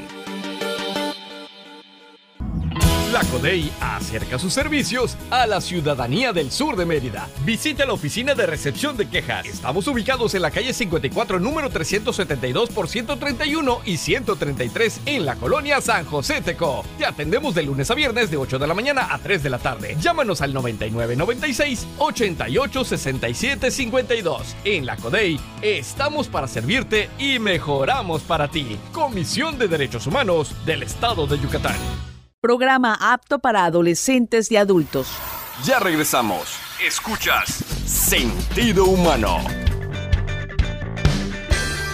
La 3.13 3.25
CODEI 3.25 3.73
acerca 3.81 4.39
sus 4.39 4.53
servicios 4.53 5.17
a 5.31 5.45
la 5.49 5.61
ciudadanía 5.61 6.33
del 6.33 6.53
sur 6.53 6.77
de 6.77 6.87
Mérida. 6.87 7.29
Visita 7.45 7.85
la 7.85 7.93
oficina 7.93 8.37
de 8.37 8.47
recepción 8.47 8.97
de 8.97 9.09
quejas. 9.09 9.47
Estamos 9.47 9.89
ubicados 9.89 10.33
en 10.37 10.43
la 10.43 10.53
calle 10.53 10.73
54, 10.73 11.41
número 11.41 11.71
372 11.71 12.71
por 12.71 12.87
131 12.87 13.81
y 13.85 13.97
133 13.97 15.01
en 15.07 15.27
la 15.27 15.35
colonia 15.35 15.81
San 15.81 16.05
José 16.05 16.41
Teco. 16.41 16.85
Te 16.99 17.05
atendemos 17.05 17.53
de 17.57 17.65
lunes 17.65 17.91
a 17.91 17.95
viernes 17.95 18.31
de 18.31 18.37
8 18.37 18.61
de 18.61 18.67
la 18.69 18.75
mañana 18.75 19.13
a 19.13 19.19
3 19.19 19.43
de 19.43 19.51
la 19.51 19.59
tarde. 19.59 19.97
Llámanos 20.01 20.41
al 20.41 20.55
9996 20.55 21.89
88 21.99 22.85
67 22.85 23.71
52. 23.73 24.57
En 24.63 24.87
la 24.87 24.95
CODEI 24.95 25.41
estamos 25.63 26.29
para 26.29 26.47
servirte 26.47 27.11
y 27.19 27.41
mejoramos 27.41 28.23
para 28.23 28.47
ti. 28.47 28.79
Comisión 28.93 29.59
de 29.59 29.67
Derechos 29.67 30.07
Humanos 30.07 30.55
del 30.65 30.85
Estado 30.85 31.27
de 31.27 31.41
Yucatán. 31.41 32.10
Programa 32.43 32.97
apto 32.99 33.39
para 33.41 33.67
adolescentes 33.67 34.51
y 34.51 34.57
adultos. 34.57 35.13
Ya 35.63 35.79
regresamos. 35.79 36.59
Escuchas 36.83 37.63
Sentido 37.85 38.87
Humano. 38.87 39.41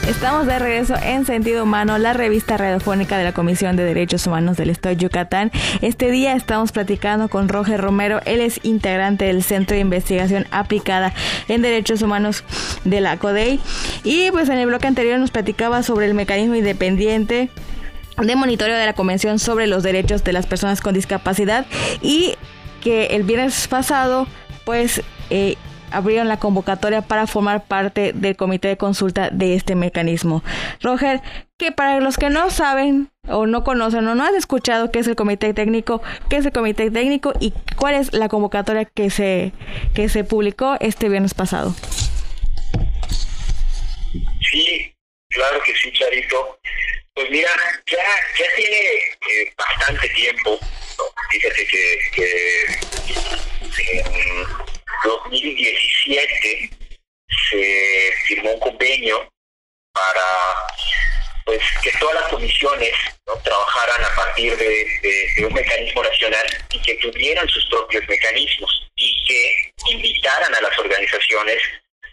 Estamos 0.07 0.47
de 0.47 0.57
regreso 0.61 0.95
en 1.03 1.27
Sentido 1.27 1.65
Humano, 1.65 1.99
la 1.99 2.13
revista 2.13 2.57
radiofónica 2.57 3.19
de 3.19 3.25
la 3.25 3.33
Comisión 3.33 3.75
de 3.75 3.83
Derechos 3.83 4.25
Humanos 4.29 4.57
del 4.57 4.71
Estado 4.71 4.95
de 4.95 5.03
Yucatán. 5.03 5.51
Este 5.81 6.13
día 6.13 6.35
estamos 6.35 6.71
platicando 6.71 7.29
con 7.29 7.49
Roger 7.49 7.81
Romero, 7.81 8.21
él 8.25 8.41
es 8.41 8.61
integrante 8.63 9.25
del 9.25 9.43
Centro 9.43 9.75
de 9.75 9.81
Investigación 9.81 10.47
Aplicada 10.53 11.13
en 11.49 11.61
Derechos 11.61 12.03
Humanos 12.03 12.45
de 12.85 13.01
la 13.01 13.17
CODEI. 13.17 13.59
Y 14.05 14.31
pues 14.31 14.49
en 14.49 14.59
el 14.59 14.69
bloque 14.69 14.87
anterior 14.87 15.19
nos 15.19 15.33
platicaba 15.33 15.83
sobre 15.83 16.07
el 16.07 16.15
mecanismo 16.15 16.55
independiente 16.55 17.51
de 18.17 18.37
monitoreo 18.37 18.77
de 18.77 18.87
la 18.87 18.95
Convención 18.95 19.39
sobre 19.39 19.67
los 19.67 19.83
Derechos 19.83 20.25
de 20.25 20.33
las 20.33 20.47
Personas 20.47 20.81
con 20.81 20.95
Discapacidad 20.95 21.67
y 22.03 22.35
que 22.83 23.07
el 23.07 23.25
viernes 23.25 23.69
pasado 23.69 24.27
pues 24.65 25.03
eh, 25.31 25.57
abrieron 25.91 26.29
la 26.29 26.39
convocatoria 26.39 27.03
para 27.03 27.27
formar 27.27 27.65
parte 27.65 28.13
del 28.13 28.37
comité 28.37 28.69
de 28.69 28.77
consulta 28.77 29.31
de 29.31 29.55
este 29.55 29.75
mecanismo. 29.75 30.43
Roger, 30.83 31.21
que 31.59 31.73
para 31.73 32.01
los 32.01 32.17
que 32.17 32.31
no 32.31 32.51
saben 32.51 33.11
o 33.29 33.47
no 33.47 33.65
conocen 33.65 34.07
o 34.07 34.15
no 34.15 34.25
han 34.25 34.35
escuchado 34.35 34.91
qué 34.91 35.01
es 35.01 35.07
el 35.07 35.17
comité 35.17 35.55
técnico, 35.55 36.03
qué 36.29 36.37
es 36.37 36.47
el 36.47 36.53
comité 36.53 36.91
técnico 36.91 37.33
y 37.41 37.53
cuál 37.77 37.95
es 37.95 38.13
la 38.13 38.29
convocatoria 38.29 38.85
que 38.85 39.11
se, 39.11 39.53
que 39.95 40.09
se 40.09 40.25
publicó 40.25 40.77
este 40.81 41.09
viernes 41.09 41.35
pasado. 41.35 41.75
Sí, 44.51 44.95
claro 45.29 45.59
que 45.65 45.75
sí, 45.75 45.93
Charito. 45.93 46.59
Pues 47.17 47.31
mira, 47.31 47.51
ya, 47.87 48.05
ya 48.39 48.45
tiene 48.57 48.77
eh, 48.77 49.53
bastante 49.57 50.07
tiempo. 50.11 50.61
Fíjate 51.31 51.67
que, 51.67 52.11
que 52.15 52.65
en 53.79 54.47
2017 55.03 56.71
se 57.49 58.13
firmó 58.27 58.53
un 58.53 58.61
convenio 58.61 59.33
para 59.95 60.23
pues 61.47 61.63
que 61.83 61.91
todas 61.93 62.17
las 62.17 62.29
comisiones 62.29 62.93
trabajaran 63.43 64.05
a 64.05 64.15
partir 64.15 64.55
de, 64.55 65.47
un 65.47 65.55
mecanismo 65.55 66.03
nacional 66.03 66.47
y 66.71 66.83
que 66.83 66.97
tuvieran 66.97 67.49
sus 67.49 67.65
propios 67.71 68.07
mecanismos 68.09 68.91
y 68.97 69.27
que 69.27 69.73
invitaran 69.91 70.55
a 70.55 70.61
las 70.61 70.79
organizaciones 70.79 71.63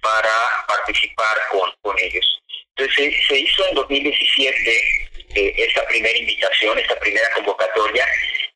para 0.02 0.66
participar 0.66 1.38
con, 1.52 1.70
con 1.82 2.00
ellos. 2.00 2.40
Entonces 2.75 3.13
se, 3.27 3.39
hizo 3.39 3.68
en 3.68 3.75
2017 3.75 5.10
eh, 5.36 5.53
esta 5.58 5.86
primera 5.88 6.18
invitación, 6.18 6.77
esta 6.80 7.00
primera 7.00 7.30
convocatoria, 7.36 8.06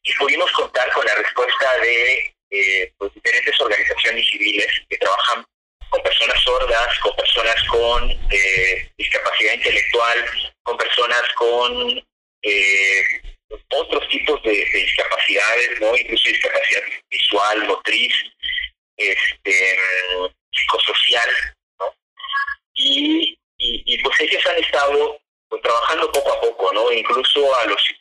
y 0.04 0.14
pudimos 0.14 0.52
contar 0.52 0.92
con 0.94 1.06
la 1.06 1.16
respuesta 1.16 1.78
de 1.82 2.34
eh, 2.50 2.94
pues, 2.98 3.14
diferentes 3.14 3.60
organizaciones 3.60 4.26
civiles 4.30 4.68
que 4.90 4.98
trabajan 4.98 5.46
con 5.90 6.02
personas 6.02 6.42
sordas, 6.44 7.00
con 7.00 7.16
personas 7.16 7.64
con 7.66 8.12
eh, 8.32 8.92
discapacidad 8.98 9.54
intelectual, 9.54 10.26
con 10.64 10.78
personas 10.78 11.24
con 11.36 12.04
eh, 12.44 13.04
otros 13.70 14.08
tipos 14.10 14.42
de, 14.44 14.66
discapacidades, 14.66 15.80
¿no? 15.80 15.96
Incluso 15.96 16.30
discapacidad 16.30 16.82
visual, 17.10 17.68
motriz, 17.68 18.14
este, 18.98 19.80
psicosocial, 20.52 21.30
¿no? 21.80 21.86
Y, 22.76 23.38
y, 23.58 23.98
pues 24.04 24.20
ellos 24.22 24.46
han 24.48 24.64
estado 24.64 25.20
pues, 25.50 25.62
trabajando 25.62 26.12
poco 26.12 26.40
Incluso 26.92 27.52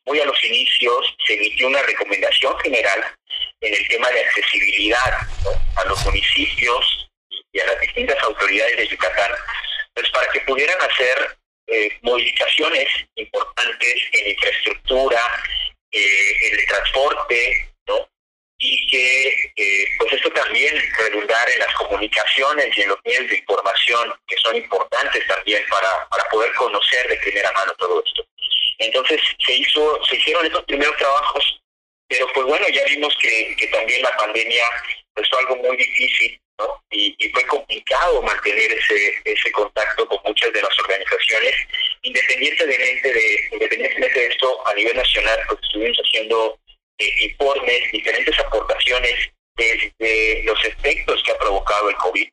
muy 0.07 0.21
a 0.21 0.25
los 0.25 0.45
inicios 0.45 1.17
se 1.27 1.35
emitió 1.35 1.69
una 1.69 1.83
recomendación 1.83 2.59
general 2.61 3.03
en 3.61 3.75
el 3.75 3.89
tema 3.89 4.09
de 4.11 4.21
accesibilidad 4.21 5.15
a 5.77 5.85
los 5.87 6.05
municipios 6.05 7.09
y 7.53 7.61
a 7.61 7.67
las 7.67 7.81
distintas 7.81 8.23
autoridades 8.23 8.77
de 8.77 8.89
Yucatán, 8.89 9.33
pues 9.95 10.11
para 10.11 10.31
que 10.31 10.41
pudieran 10.41 10.79
hacer 10.81 11.37
eh, 11.69 11.91
modificaciones 12.03 12.87
importantes 13.17 13.95
en 14.13 14.31
infraestructura, 14.31 15.21
eh, 15.91 16.47
en 16.47 16.61
el 16.61 16.67
transporte, 16.67 17.75
¿no? 17.89 18.09
Y 18.59 18.87
que 18.89 19.53
eh, 19.57 19.87
pues 19.99 20.13
esto 20.13 20.31
también 20.31 20.75
redundar 20.99 21.51
en 21.51 21.59
las 21.59 21.75
comunicaciones 21.75 22.77
y 22.77 22.83
en 22.83 22.89
los 22.89 22.99
medios 23.05 23.29
de 23.29 23.37
información 23.39 24.15
que 24.29 24.37
son 24.37 24.57
importantes 24.57 25.27
también 25.27 25.63
para, 25.69 26.09
para 26.09 26.25
poder 26.31 26.53
conocer 26.55 27.09
de 27.09 27.17
primera 27.17 27.51
mano 27.53 27.75
todo 27.75 28.03
esto. 28.05 28.27
Entonces 28.79 29.21
se 29.45 29.55
hizo, 29.55 30.05
se 30.05 30.17
hicieron 30.17 30.47
estos 30.47 30.65
primeros 30.65 30.97
trabajos, 30.97 31.61
pero 32.09 32.27
pues 32.35 32.47
bueno, 32.47 32.67
ya 32.69 32.85
vimos 32.85 33.17
que, 33.21 33.57
que 33.59 33.67
también 33.69 34.03
la 34.03 34.17
pandemia 34.17 34.65
pues 35.15 35.29
fue 35.31 35.41
algo 35.41 35.57
muy 35.57 35.77
difícil 35.77 36.39
y, 36.91 37.29
fue 37.31 37.45
complicado 37.47 38.23
mantener 38.23 38.73
ese, 38.73 39.15
ese 39.25 39.51
contacto 39.53 40.07
con 40.09 40.19
muchas 40.25 40.53
de 40.53 40.63
las 40.63 40.79
organizaciones. 40.79 41.55
Independientemente 42.03 43.13
de, 43.13 43.49
independientemente 43.53 44.21
de 44.21 44.27
esto, 44.27 44.67
a 44.67 44.75
nivel 44.75 44.97
nacional, 44.97 45.39
pues 45.49 45.61
estuvimos 45.63 45.99
haciendo 45.99 46.59
eh, 46.99 47.13
informes, 47.21 47.93
diferentes 47.93 48.39
aportaciones 48.39 49.31
desde 49.57 50.43
los 50.45 50.65
efectos 50.65 51.23
que 51.23 51.33
ha 51.33 51.39
provocado 51.39 51.91
el 51.91 51.97
COVID. 51.97 52.29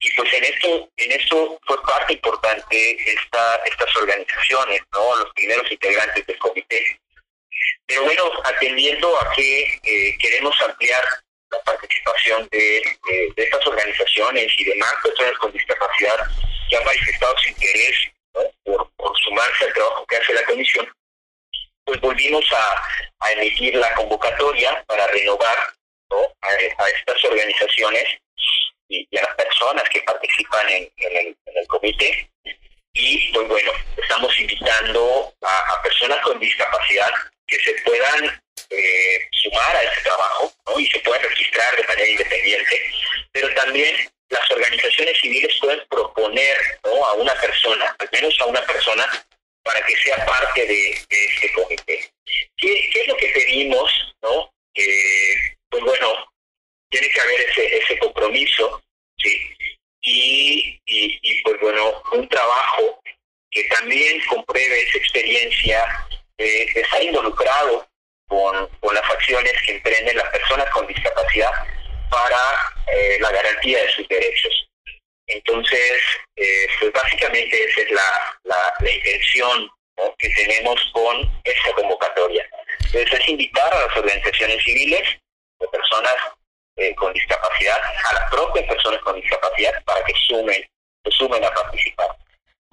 Y 0.00 0.10
pues 0.16 0.32
en 0.34 0.44
esto, 0.44 0.88
en 0.96 1.12
esto 1.12 1.58
fue 1.66 1.82
parte 1.82 2.12
importante 2.12 3.10
esta, 3.10 3.56
estas 3.64 3.96
organizaciones, 3.96 4.80
¿no? 4.92 5.16
los 5.16 5.32
primeros 5.34 5.70
integrantes 5.70 6.26
del 6.26 6.38
comité. 6.38 7.00
Pero 7.86 8.04
bueno, 8.04 8.24
atendiendo 8.44 9.16
a 9.20 9.32
que 9.32 9.80
eh, 9.82 10.16
queremos 10.18 10.60
ampliar 10.62 11.02
la 11.50 11.62
participación 11.62 12.48
de, 12.50 12.82
estas 13.36 13.66
organizaciones 13.66 14.52
y 14.58 14.64
demás 14.64 14.94
personas 15.02 15.38
con 15.38 15.52
discapacidad 15.52 16.16
que 16.68 16.76
han 16.76 16.84
manifestado 16.84 17.36
su 17.38 17.48
interés 17.50 17.96
por, 18.64 18.90
sumarse 19.24 19.64
al 19.64 19.72
trabajo 19.72 20.06
que 20.06 20.16
hace 20.16 20.34
la 20.34 20.44
comisión, 20.44 20.88
pues 21.84 22.00
volvimos 22.00 22.44
a, 22.52 23.30
emitir 23.32 23.74
la 23.76 23.92
convocatoria 23.94 24.84
para 24.86 25.06
renovar 25.08 25.56
a, 26.42 26.88
estas 26.88 27.24
organizaciones 27.24 28.04
y, 28.88 29.16
a 29.16 29.22
las 29.22 29.34
personas 29.34 29.84
que 29.90 30.00
participan 30.02 30.68
en, 30.68 30.90
el, 30.96 31.36
comité. 31.68 32.30
Y 32.92 33.32
pues 33.32 33.48
bueno, 33.48 33.72
estamos 33.96 34.38
invitando 34.38 35.34
a 35.42 35.82
personas 35.82 36.20
con 36.20 36.38
discapacidad 36.38 37.10
que 37.46 37.58
se 37.58 37.72
puedan 37.84 38.40
eh, 38.70 39.28
sumar 39.30 39.76
a 39.76 39.82
ese 39.82 40.00
trabajo 40.02 40.52
y 40.78 40.86
se 40.86 40.98
puede 41.00 41.20
registrar 41.20 41.76
de 41.76 41.84
manera 41.84 42.08
independiente, 42.08 42.82
pero 43.32 43.54
también 43.54 43.94
las 44.30 44.50
organizaciones 44.50 45.20
civiles 45.20 45.56
pueden 45.60 45.80
proponer 45.88 46.56
a 46.82 47.12
una 47.12 47.34
persona, 47.34 47.94
al 47.98 48.08
menos 48.10 48.40
a 48.40 48.46
una 48.46 48.62
persona, 48.62 49.06
para 49.62 49.80
que 49.86 49.96
sea 49.96 50.24
parte 50.24 50.66
de, 50.66 50.90
este 50.90 51.52
comité. 51.52 52.10
¿Qué, 52.56 52.90
es 52.94 53.08
lo 53.08 53.16
que 53.16 53.28
pedimos? 53.28 53.92
¿no? 54.22 54.52
pues 55.70 55.84
bueno, 55.84 56.33
tiene 56.94 57.08
que 57.12 57.20
haber 57.20 57.40
ese, 57.40 57.78
ese 57.78 57.98
compromiso, 57.98 58.80
¿sí? 59.18 59.56
Y, 60.02 60.80
y, 60.86 61.42
pues 61.42 61.60
bueno, 61.60 62.02
un 62.12 62.28
trabajo 62.28 63.02
que 63.50 63.64
también 63.64 64.20
compruebe 64.28 64.82
esa 64.82 64.98
experiencia 64.98 66.06
de 66.38 66.62
estar 66.62 67.02
involucrado 67.02 67.88
con, 68.28 68.68
las 68.94 69.10
acciones 69.10 69.54
que 69.62 69.72
emprenden 69.72 70.16
las 70.16 70.28
personas 70.30 70.70
con 70.70 70.86
discapacidad 70.86 71.50
para 72.10 72.72
eh, 72.92 73.18
la 73.18 73.32
garantía 73.32 73.82
de 73.82 73.90
sus 73.90 74.06
derechos. 74.06 74.68
Entonces, 75.26 76.00
eh, 76.36 76.68
pues 76.78 76.92
básicamente 76.92 77.64
esa 77.64 77.80
es 77.80 77.90
la, 77.90 78.38
la, 78.44 78.92
intención 78.92 79.68
que 80.18 80.28
tenemos 80.28 80.80
con 80.92 81.42
esta 81.42 81.72
convocatoria. 81.72 82.46
Entonces, 82.84 83.20
es 83.20 83.28
invitar 83.28 83.74
a 83.74 83.86
las 83.86 83.96
organizaciones 83.96 84.62
civiles 84.62 85.18
de 85.58 85.68
personas 85.68 86.14
eh, 86.76 86.94
con 86.96 87.12
discapacidad, 87.12 87.76
a 88.10 88.14
las 88.14 88.30
propias 88.30 88.66
personas 88.66 89.00
con 89.02 89.14
discapacidad, 89.16 89.72
para 89.84 90.04
que 90.04 90.12
sumen, 90.26 90.62
sumen 91.10 91.44
a 91.44 91.50
participar. 91.50 92.08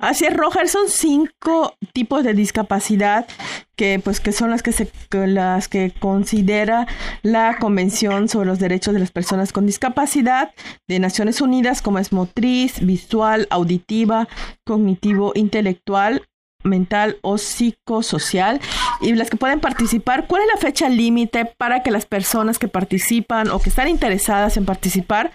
Así 0.01 0.25
es, 0.25 0.35
Roger, 0.35 0.67
son 0.67 0.89
cinco 0.89 1.75
tipos 1.93 2.23
de 2.23 2.33
discapacidad 2.33 3.27
que 3.75 4.01
pues 4.03 4.19
que 4.19 4.31
son 4.31 4.49
las 4.49 4.63
que 4.63 4.71
se 4.71 4.91
las 5.11 5.67
que 5.67 5.93
considera 5.99 6.87
la 7.21 7.57
Convención 7.59 8.27
sobre 8.27 8.47
los 8.47 8.57
Derechos 8.57 8.95
de 8.95 8.99
las 8.99 9.11
Personas 9.11 9.53
con 9.53 9.67
Discapacidad 9.67 10.55
de 10.87 10.97
Naciones 10.97 11.39
Unidas, 11.39 11.83
como 11.83 11.99
es 11.99 12.11
motriz, 12.11 12.83
visual, 12.83 13.45
auditiva, 13.51 14.27
cognitivo, 14.65 15.33
intelectual, 15.35 16.27
mental 16.63 17.17
o 17.21 17.37
psicosocial 17.37 18.59
y 19.01 19.13
las 19.13 19.29
que 19.29 19.37
pueden 19.37 19.59
participar. 19.59 20.27
¿Cuál 20.27 20.43
es 20.43 20.47
la 20.53 20.59
fecha 20.59 20.89
límite 20.89 21.45
para 21.45 21.83
que 21.83 21.91
las 21.91 22.05
personas 22.05 22.59
que 22.59 22.67
participan 22.67 23.49
o 23.49 23.59
que 23.59 23.69
están 23.69 23.87
interesadas 23.87 24.57
en 24.57 24.65
participar 24.65 25.31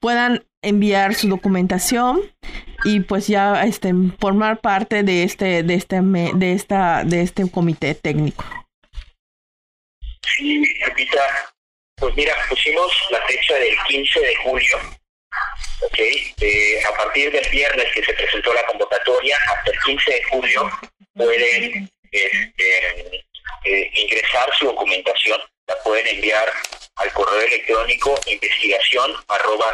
puedan 0.00 0.44
enviar 0.62 1.14
su 1.14 1.28
documentación 1.28 2.20
y 2.84 3.00
pues 3.00 3.26
ya 3.26 3.62
este 3.64 3.92
formar 4.18 4.60
parte 4.60 5.02
de 5.02 5.22
este 5.22 5.62
de 5.62 5.74
este 5.74 6.00
de 6.00 6.52
esta 6.52 7.04
de 7.04 7.22
este 7.22 7.50
comité 7.50 7.94
técnico. 7.94 8.44
Sí, 10.36 10.64
pues 11.96 12.16
mira, 12.16 12.34
pusimos 12.48 12.92
la 13.10 13.20
fecha 13.26 13.54
del 13.54 13.76
15 13.88 14.20
de 14.20 14.36
julio, 14.36 14.76
¿ok? 15.82 15.98
a 16.92 16.96
partir 16.96 17.30
del 17.30 17.48
viernes 17.50 17.86
que 17.94 18.04
se 18.04 18.12
presentó 18.14 18.52
la 18.52 18.66
convocatoria, 18.66 19.36
hasta 19.36 19.70
el 19.70 19.78
15 19.80 20.10
de 20.10 20.22
julio 20.24 20.70
pueden 21.14 21.90
este, 22.14 23.24
eh, 23.64 23.90
ingresar 23.94 24.48
su 24.58 24.66
documentación, 24.66 25.40
la 25.66 25.76
pueden 25.82 26.06
enviar 26.06 26.52
al 26.96 27.12
correo 27.12 27.40
electrónico 27.40 28.18
investigación 28.26 29.12
arroba 29.28 29.66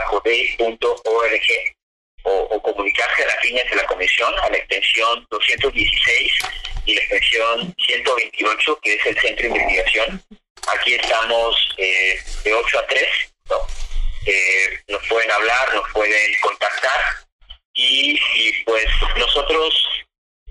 o, 2.23 2.31
o, 2.31 2.63
comunicarse 2.63 3.23
a 3.23 3.27
las 3.27 3.45
líneas 3.45 3.71
de 3.71 3.77
la 3.77 3.87
comisión 3.87 4.33
a 4.43 4.51
la 4.51 4.57
extensión 4.59 5.27
216 5.31 6.33
y 6.87 6.95
la 6.95 7.01
extensión 7.01 7.75
128 7.79 8.81
que 8.83 8.95
es 8.95 9.07
el 9.07 9.19
centro 9.21 9.43
de 9.43 9.59
investigación. 9.59 10.23
Aquí 10.69 10.95
estamos 10.95 11.75
eh, 11.79 12.19
de 12.45 12.55
8 12.55 12.79
a 12.79 12.87
3, 12.87 13.07
eh, 14.27 14.81
nos 14.89 15.07
pueden 15.09 15.31
hablar, 15.31 15.75
nos 15.75 15.89
pueden 15.93 16.41
contactar. 16.43 17.01
Y, 17.73 18.19
pues 18.65 18.87
nosotros 19.17 19.89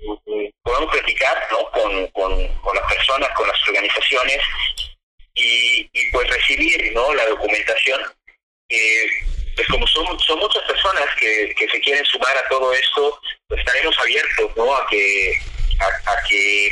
mm, 0.02 0.48
podemos 0.62 0.92
platicar 0.92 1.48
¿no? 1.50 1.70
con, 1.70 2.06
con, 2.08 2.48
con 2.58 2.76
las 2.76 2.92
personas, 2.92 3.28
con 3.30 3.48
las 3.48 3.68
organizaciones 3.68 4.38
y, 5.34 6.10
pues 6.12 6.28
recibir 6.28 6.92
¿no? 6.92 7.14
la 7.14 7.26
documentación. 7.26 8.00
Eh, 8.68 9.06
pues 9.56 9.66
como 9.68 9.86
son, 9.86 10.18
son 10.20 10.38
muchas 10.38 10.62
personas 10.62 11.06
que, 11.18 11.54
que 11.56 11.68
se 11.68 11.80
quieren 11.80 12.04
sumar 12.04 12.36
a 12.36 12.48
todo 12.48 12.72
esto, 12.72 13.20
pues 13.48 13.60
estaremos 13.60 13.98
abiertos 13.98 14.56
¿no? 14.56 14.74
a 14.74 14.86
que 14.88 15.38
a, 15.80 16.22
que 16.28 16.70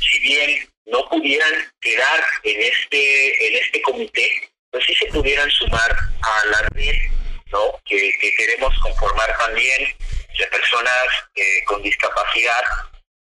si 0.00 0.20
bien 0.20 0.68
no 0.86 1.08
pudieran 1.08 1.52
quedar 1.80 2.24
en 2.44 2.60
este 2.60 3.48
en 3.48 3.56
este 3.56 3.82
comité, 3.82 4.50
pues 4.70 4.84
sí 4.86 4.94
se 4.94 5.06
pudieran 5.06 5.50
sumar 5.50 5.90
a 6.22 6.46
la 6.46 6.62
red 6.74 6.96
que 7.84 8.34
queremos 8.36 8.78
conformar 8.78 9.36
también 9.38 9.94
de 10.40 10.46
personas 10.46 11.06
eh, 11.34 11.64
con 11.64 11.82
discapacidad 11.82 12.62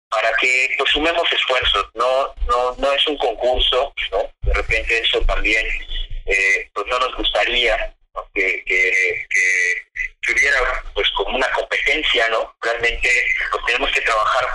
para 0.09 0.31
que 0.37 0.75
pues 0.79 0.91
sumemos 0.91 1.31
esfuerzos, 1.33 1.87
no, 1.95 2.35
no, 2.47 2.75
no 2.79 2.93
es 2.93 3.07
un 3.07 3.17
concurso, 3.17 3.95
¿no? 4.11 4.31
De 4.43 4.53
repente 4.53 4.99
eso 4.99 5.21
también 5.23 5.67
eh, 6.27 6.69
pues 6.75 6.87
no 6.87 6.99
nos 6.99 7.17
gustaría 7.17 7.95
que, 8.35 8.63
que, 8.65 9.27
que, 9.31 10.33
hubiera 10.33 10.59
pues 10.95 11.09
como 11.11 11.37
una 11.37 11.51
competencia, 11.53 12.29
¿no? 12.29 12.55
Realmente 12.61 13.09
pues 13.51 13.65
tenemos 13.67 13.91
que 13.93 14.01
trabajar 14.03 14.47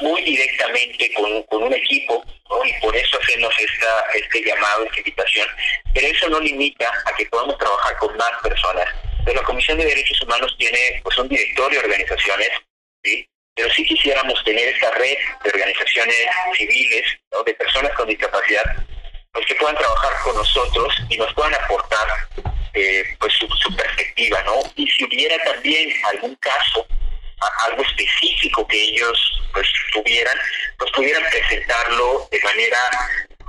muy 0.00 0.22
directamente 0.22 1.12
con, 1.14 1.42
con 1.44 1.62
un 1.62 1.74
equipo, 1.74 2.24
¿no? 2.50 2.64
Y 2.64 2.72
por 2.80 2.94
eso 2.96 3.18
hacemos 3.22 3.54
esta, 3.58 4.04
este 4.14 4.42
llamado, 4.42 4.84
esta 4.84 4.98
invitación. 4.98 5.46
Pero 5.94 6.06
eso 6.08 6.28
no 6.28 6.40
limita 6.40 6.92
a 7.04 7.14
que 7.14 7.26
podamos 7.26 7.56
trabajar 7.58 7.96
con 7.98 8.16
más 8.16 8.32
personas. 8.42 8.88
La 9.34 9.42
Comisión 9.42 9.78
de 9.78 9.84
Derechos 9.84 10.20
Humanos 10.22 10.54
tiene 10.58 11.00
pues 11.02 11.16
un 11.18 11.28
directorio 11.28 11.80
de 11.80 11.86
organizaciones, 11.86 12.48
¿sí? 13.02 13.28
pero 13.54 13.70
sí 13.70 13.84
quisiéramos 13.84 14.42
tener 14.44 14.68
esta 14.68 14.90
red 14.92 15.16
de 15.44 15.50
organizaciones 15.50 16.16
civiles, 16.56 17.04
¿no? 17.32 17.42
de 17.42 17.54
personas 17.54 17.92
con 17.92 18.08
discapacidad, 18.08 18.64
pues 19.32 19.46
que 19.46 19.54
puedan 19.56 19.76
trabajar 19.76 20.12
con 20.22 20.36
nosotros 20.36 20.94
y 21.08 21.16
nos 21.16 21.32
puedan 21.34 21.54
aportar 21.54 22.08
eh, 22.74 23.04
pues 23.18 23.32
su, 23.34 23.48
su, 23.48 23.74
perspectiva, 23.74 24.42
¿no? 24.42 24.60
Y 24.76 24.88
si 24.90 25.04
hubiera 25.04 25.42
también 25.44 25.90
algún 26.12 26.34
caso, 26.36 26.86
algo 27.66 27.82
específico 27.82 28.66
que 28.68 28.80
ellos 28.80 29.40
pues 29.52 29.66
tuvieran, 29.92 30.38
pues 30.78 30.90
pudieran 30.92 31.22
presentarlo 31.30 32.28
de 32.30 32.40
manera 32.42 32.78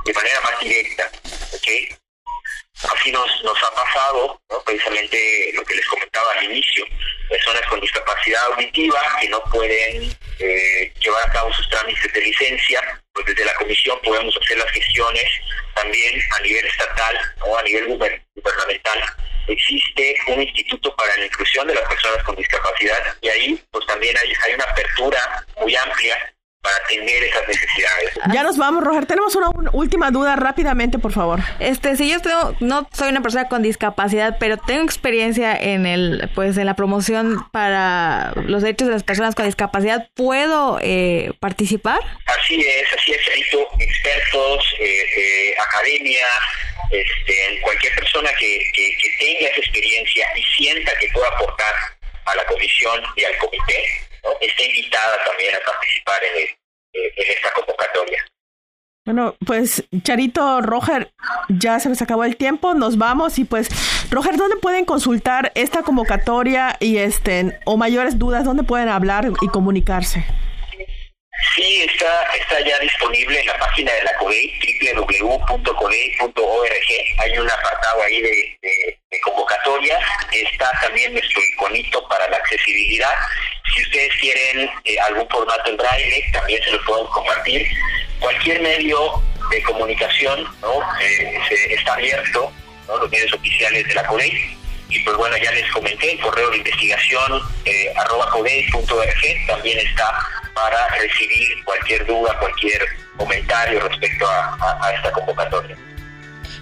de 0.05 0.13
manera 0.13 0.41
más 0.41 0.59
directa, 0.59 1.11
¿ok? 1.53 1.99
Así 2.81 3.11
nos, 3.11 3.43
nos 3.43 3.61
ha 3.61 3.71
pasado, 3.71 4.41
precisamente 4.65 5.51
lo 5.53 5.63
que 5.65 5.75
les 5.75 5.85
comentaba 5.87 6.31
al 6.33 6.45
inicio, 6.45 6.85
personas 7.29 7.61
con 7.67 7.81
discapacidad 7.81 8.41
auditiva 8.53 9.01
que 9.19 9.29
no 9.29 9.43
pueden 9.51 10.17
eh, 10.39 10.93
llevar 11.01 11.27
a 11.27 11.31
cabo 11.31 11.53
sus 11.53 11.67
trámites 11.69 12.11
de 12.13 12.21
licencia, 12.21 13.01
pues 13.13 13.25
desde 13.25 13.43
la 13.43 13.53
comisión 13.55 13.99
podemos 14.01 14.35
hacer 14.41 14.57
las 14.57 14.71
gestiones 14.71 15.25
también 15.75 16.21
a 16.31 16.39
nivel 16.39 16.65
estatal 16.65 17.17
o 17.41 17.57
a 17.57 17.63
nivel 17.63 17.87
gubernamental. 17.87 19.03
Existe 19.47 20.15
un 20.27 20.41
instituto 20.41 20.95
para 20.95 21.17
la 21.17 21.25
inclusión 21.25 21.67
de 21.67 21.75
las 21.75 21.87
personas 21.87 22.23
con 22.23 22.35
discapacidad 22.35 23.17
y 23.21 23.29
ahí 23.29 23.63
pues 23.71 23.85
también 23.87 24.15
hay, 24.17 24.33
hay 24.45 24.53
una 24.53 24.63
apertura 24.65 25.45
muy 25.57 25.75
amplia 25.75 26.33
para 26.61 26.75
atender 26.75 27.23
esas 27.23 27.47
necesidades. 27.47 28.19
Ya 28.33 28.43
nos 28.43 28.57
vamos, 28.57 28.83
Roger. 28.83 29.05
Tenemos 29.05 29.35
una 29.35 29.49
última 29.71 30.11
duda 30.11 30.35
rápidamente, 30.35 30.99
por 30.99 31.13
favor. 31.13 31.39
Este, 31.59 31.95
si 31.95 32.09
yo 32.09 32.19
tengo, 32.19 32.55
no 32.59 32.87
soy 32.91 33.09
una 33.09 33.21
persona 33.21 33.47
con 33.47 33.61
discapacidad, 33.61 34.37
pero 34.39 34.57
tengo 34.57 34.83
experiencia 34.83 35.55
en 35.55 35.85
el, 35.85 36.29
pues, 36.35 36.57
en 36.57 36.65
la 36.65 36.75
promoción 36.75 37.45
para 37.51 38.33
los 38.35 38.61
derechos 38.61 38.87
de 38.87 38.93
las 38.93 39.03
personas 39.03 39.35
con 39.35 39.45
discapacidad, 39.45 40.09
¿puedo 40.15 40.79
eh, 40.81 41.31
participar? 41.39 41.99
Así 42.25 42.59
es, 42.59 42.93
así 42.93 43.11
es, 43.13 43.19
expertos, 43.79 44.75
eh, 44.79 45.05
eh, 45.17 45.55
academia, 45.59 46.25
este, 46.91 47.61
cualquier 47.61 47.95
persona 47.95 48.29
que, 48.39 48.59
que, 48.73 48.97
que 48.97 49.09
tenga 49.17 49.49
esa 49.49 49.59
experiencia 49.59 50.27
y 50.35 50.43
sienta 50.55 50.91
que 50.99 51.07
pueda 51.13 51.27
aportar 51.29 51.73
a 52.25 52.35
la 52.35 52.45
comisión 52.45 53.01
y 53.15 53.23
al 53.23 53.37
comité, 53.37 53.83
¿no? 54.23 54.29
está 54.41 54.63
invitada 54.63 55.23
también 55.25 55.55
a 55.55 55.59
participar 55.59 56.19
en. 56.23 56.38
Bueno, 59.09 59.33
pues 59.43 59.83
Charito, 60.03 60.61
Roger, 60.61 61.11
ya 61.49 61.79
se 61.79 61.89
nos 61.89 61.99
acabó 61.99 62.25
el 62.25 62.37
tiempo, 62.37 62.75
nos 62.75 62.99
vamos 62.99 63.39
y 63.39 63.43
pues, 63.43 63.67
Roger, 64.11 64.37
¿dónde 64.37 64.57
pueden 64.57 64.85
consultar 64.85 65.51
esta 65.55 65.81
convocatoria 65.81 66.77
y 66.79 66.97
este 66.97 67.57
o 67.65 67.75
mayores 67.75 68.19
dudas, 68.19 68.45
dónde 68.45 68.61
pueden 68.61 68.87
hablar 68.87 69.31
y 69.41 69.47
comunicarse? 69.47 70.27
Sí, 71.55 71.83
está, 71.83 72.23
está 72.37 72.59
ya 72.61 72.77
disponible 72.79 73.39
en 73.39 73.47
la 73.47 73.57
página 73.57 73.93
de 73.93 74.03
la 74.03 74.13
CODEI, 74.17 74.59
www.codei.org. 74.93 76.29
Hay 77.17 77.37
un 77.37 77.49
apartado 77.49 78.01
ahí 78.03 78.21
de, 78.21 78.59
de, 78.61 79.19
convocatorias. 79.21 80.03
Está 80.31 80.69
también 80.81 81.13
nuestro 81.13 81.41
iconito 81.53 82.07
para 82.07 82.27
la 82.29 82.37
accesibilidad. 82.37 83.13
Si 83.73 83.81
ustedes 83.83 84.11
quieren 84.19 84.69
eh, 84.83 84.99
algún 84.99 85.27
formato 85.29 85.69
en 85.69 85.77
braille, 85.77 86.25
también 86.33 86.61
se 86.63 86.71
lo 86.71 86.83
pueden 86.83 87.07
compartir. 87.07 87.67
Cualquier 88.19 88.61
medio 88.61 89.23
de 89.49 89.61
comunicación 89.63 90.45
¿no? 90.61 90.81
Eh, 91.01 91.39
se, 91.47 91.73
está 91.73 91.93
abierto, 91.93 92.51
¿no? 92.87 92.97
los 92.97 93.09
medios 93.09 93.33
oficiales 93.33 93.87
de 93.87 93.93
la 93.93 94.05
CODEI. 94.05 94.58
Y 94.89 94.99
pues 95.01 95.15
bueno, 95.17 95.37
ya 95.37 95.51
les 95.51 95.71
comenté, 95.71 96.13
el 96.13 96.19
correo 96.19 96.49
de 96.49 96.57
investigación 96.57 97.41
eh, 97.65 97.93
arroba 97.95 98.29
codei.org 98.31 99.47
también 99.47 99.79
está 99.79 100.11
para 100.53 100.87
recibir 100.99 101.63
cualquier 101.63 102.05
duda, 102.05 102.37
cualquier 102.39 102.81
comentario 103.17 103.79
respecto 103.87 104.27
a, 104.27 104.57
a, 104.59 104.87
a 104.87 104.93
esta 104.93 105.11
convocatoria. 105.11 105.77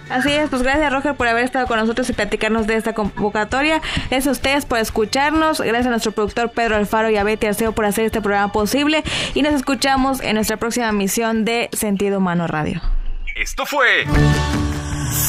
Así 0.10 0.32
es, 0.32 0.50
pues 0.50 0.64
gracias 0.64 0.92
Roger 0.92 1.16
por 1.16 1.28
haber 1.28 1.44
estado 1.44 1.68
con 1.68 1.78
nosotros 1.80 2.10
y 2.10 2.14
platicarnos 2.14 2.66
de 2.66 2.76
esta 2.76 2.94
convocatoria. 2.94 3.82
Gracias 4.10 4.28
a 4.28 4.32
ustedes 4.32 4.66
por 4.66 4.80
escucharnos. 4.80 5.60
Gracias 5.60 5.88
a 5.88 5.90
nuestro 5.90 6.12
productor 6.14 6.52
Pedro 6.52 6.78
Alfaro 6.78 7.10
y 7.10 7.18
a 7.18 7.24
Betty 7.24 7.48
Arceo 7.48 7.74
por 7.74 7.86
hacer 7.86 8.06
este 8.06 8.22
programa 8.22 8.52
posible. 8.52 9.04
Y 9.34 9.42
nos 9.42 9.54
escuchamos 9.54 10.22
en 10.22 10.36
nuestra 10.36 10.58
próxima 10.58 10.92
misión 10.92 11.44
de 11.44 11.70
Sentido 11.74 12.20
Humano 12.20 12.48
Radio. 12.48 12.82
Esto 13.36 13.66
fue 13.66 14.06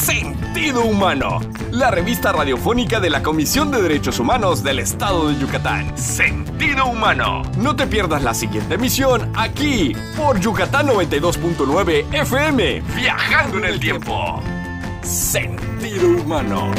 Sentido 0.09 0.85
Humano, 0.85 1.39
la 1.69 1.91
revista 1.91 2.31
radiofónica 2.31 2.99
de 2.99 3.11
la 3.11 3.21
Comisión 3.21 3.69
de 3.69 3.79
Derechos 3.79 4.19
Humanos 4.19 4.63
del 4.63 4.79
Estado 4.79 5.29
de 5.29 5.39
Yucatán. 5.39 5.95
Sentido 5.95 6.87
Humano. 6.87 7.43
No 7.59 7.75
te 7.75 7.85
pierdas 7.85 8.23
la 8.23 8.33
siguiente 8.33 8.73
emisión 8.73 9.31
aquí 9.35 9.95
por 10.17 10.39
Yucatán 10.39 10.87
92.9 10.87 12.11
FM, 12.11 12.81
viajando 12.95 13.59
en 13.59 13.65
el 13.65 13.79
tiempo. 13.79 14.41
Sentido 15.03 16.07
Humano. 16.23 16.71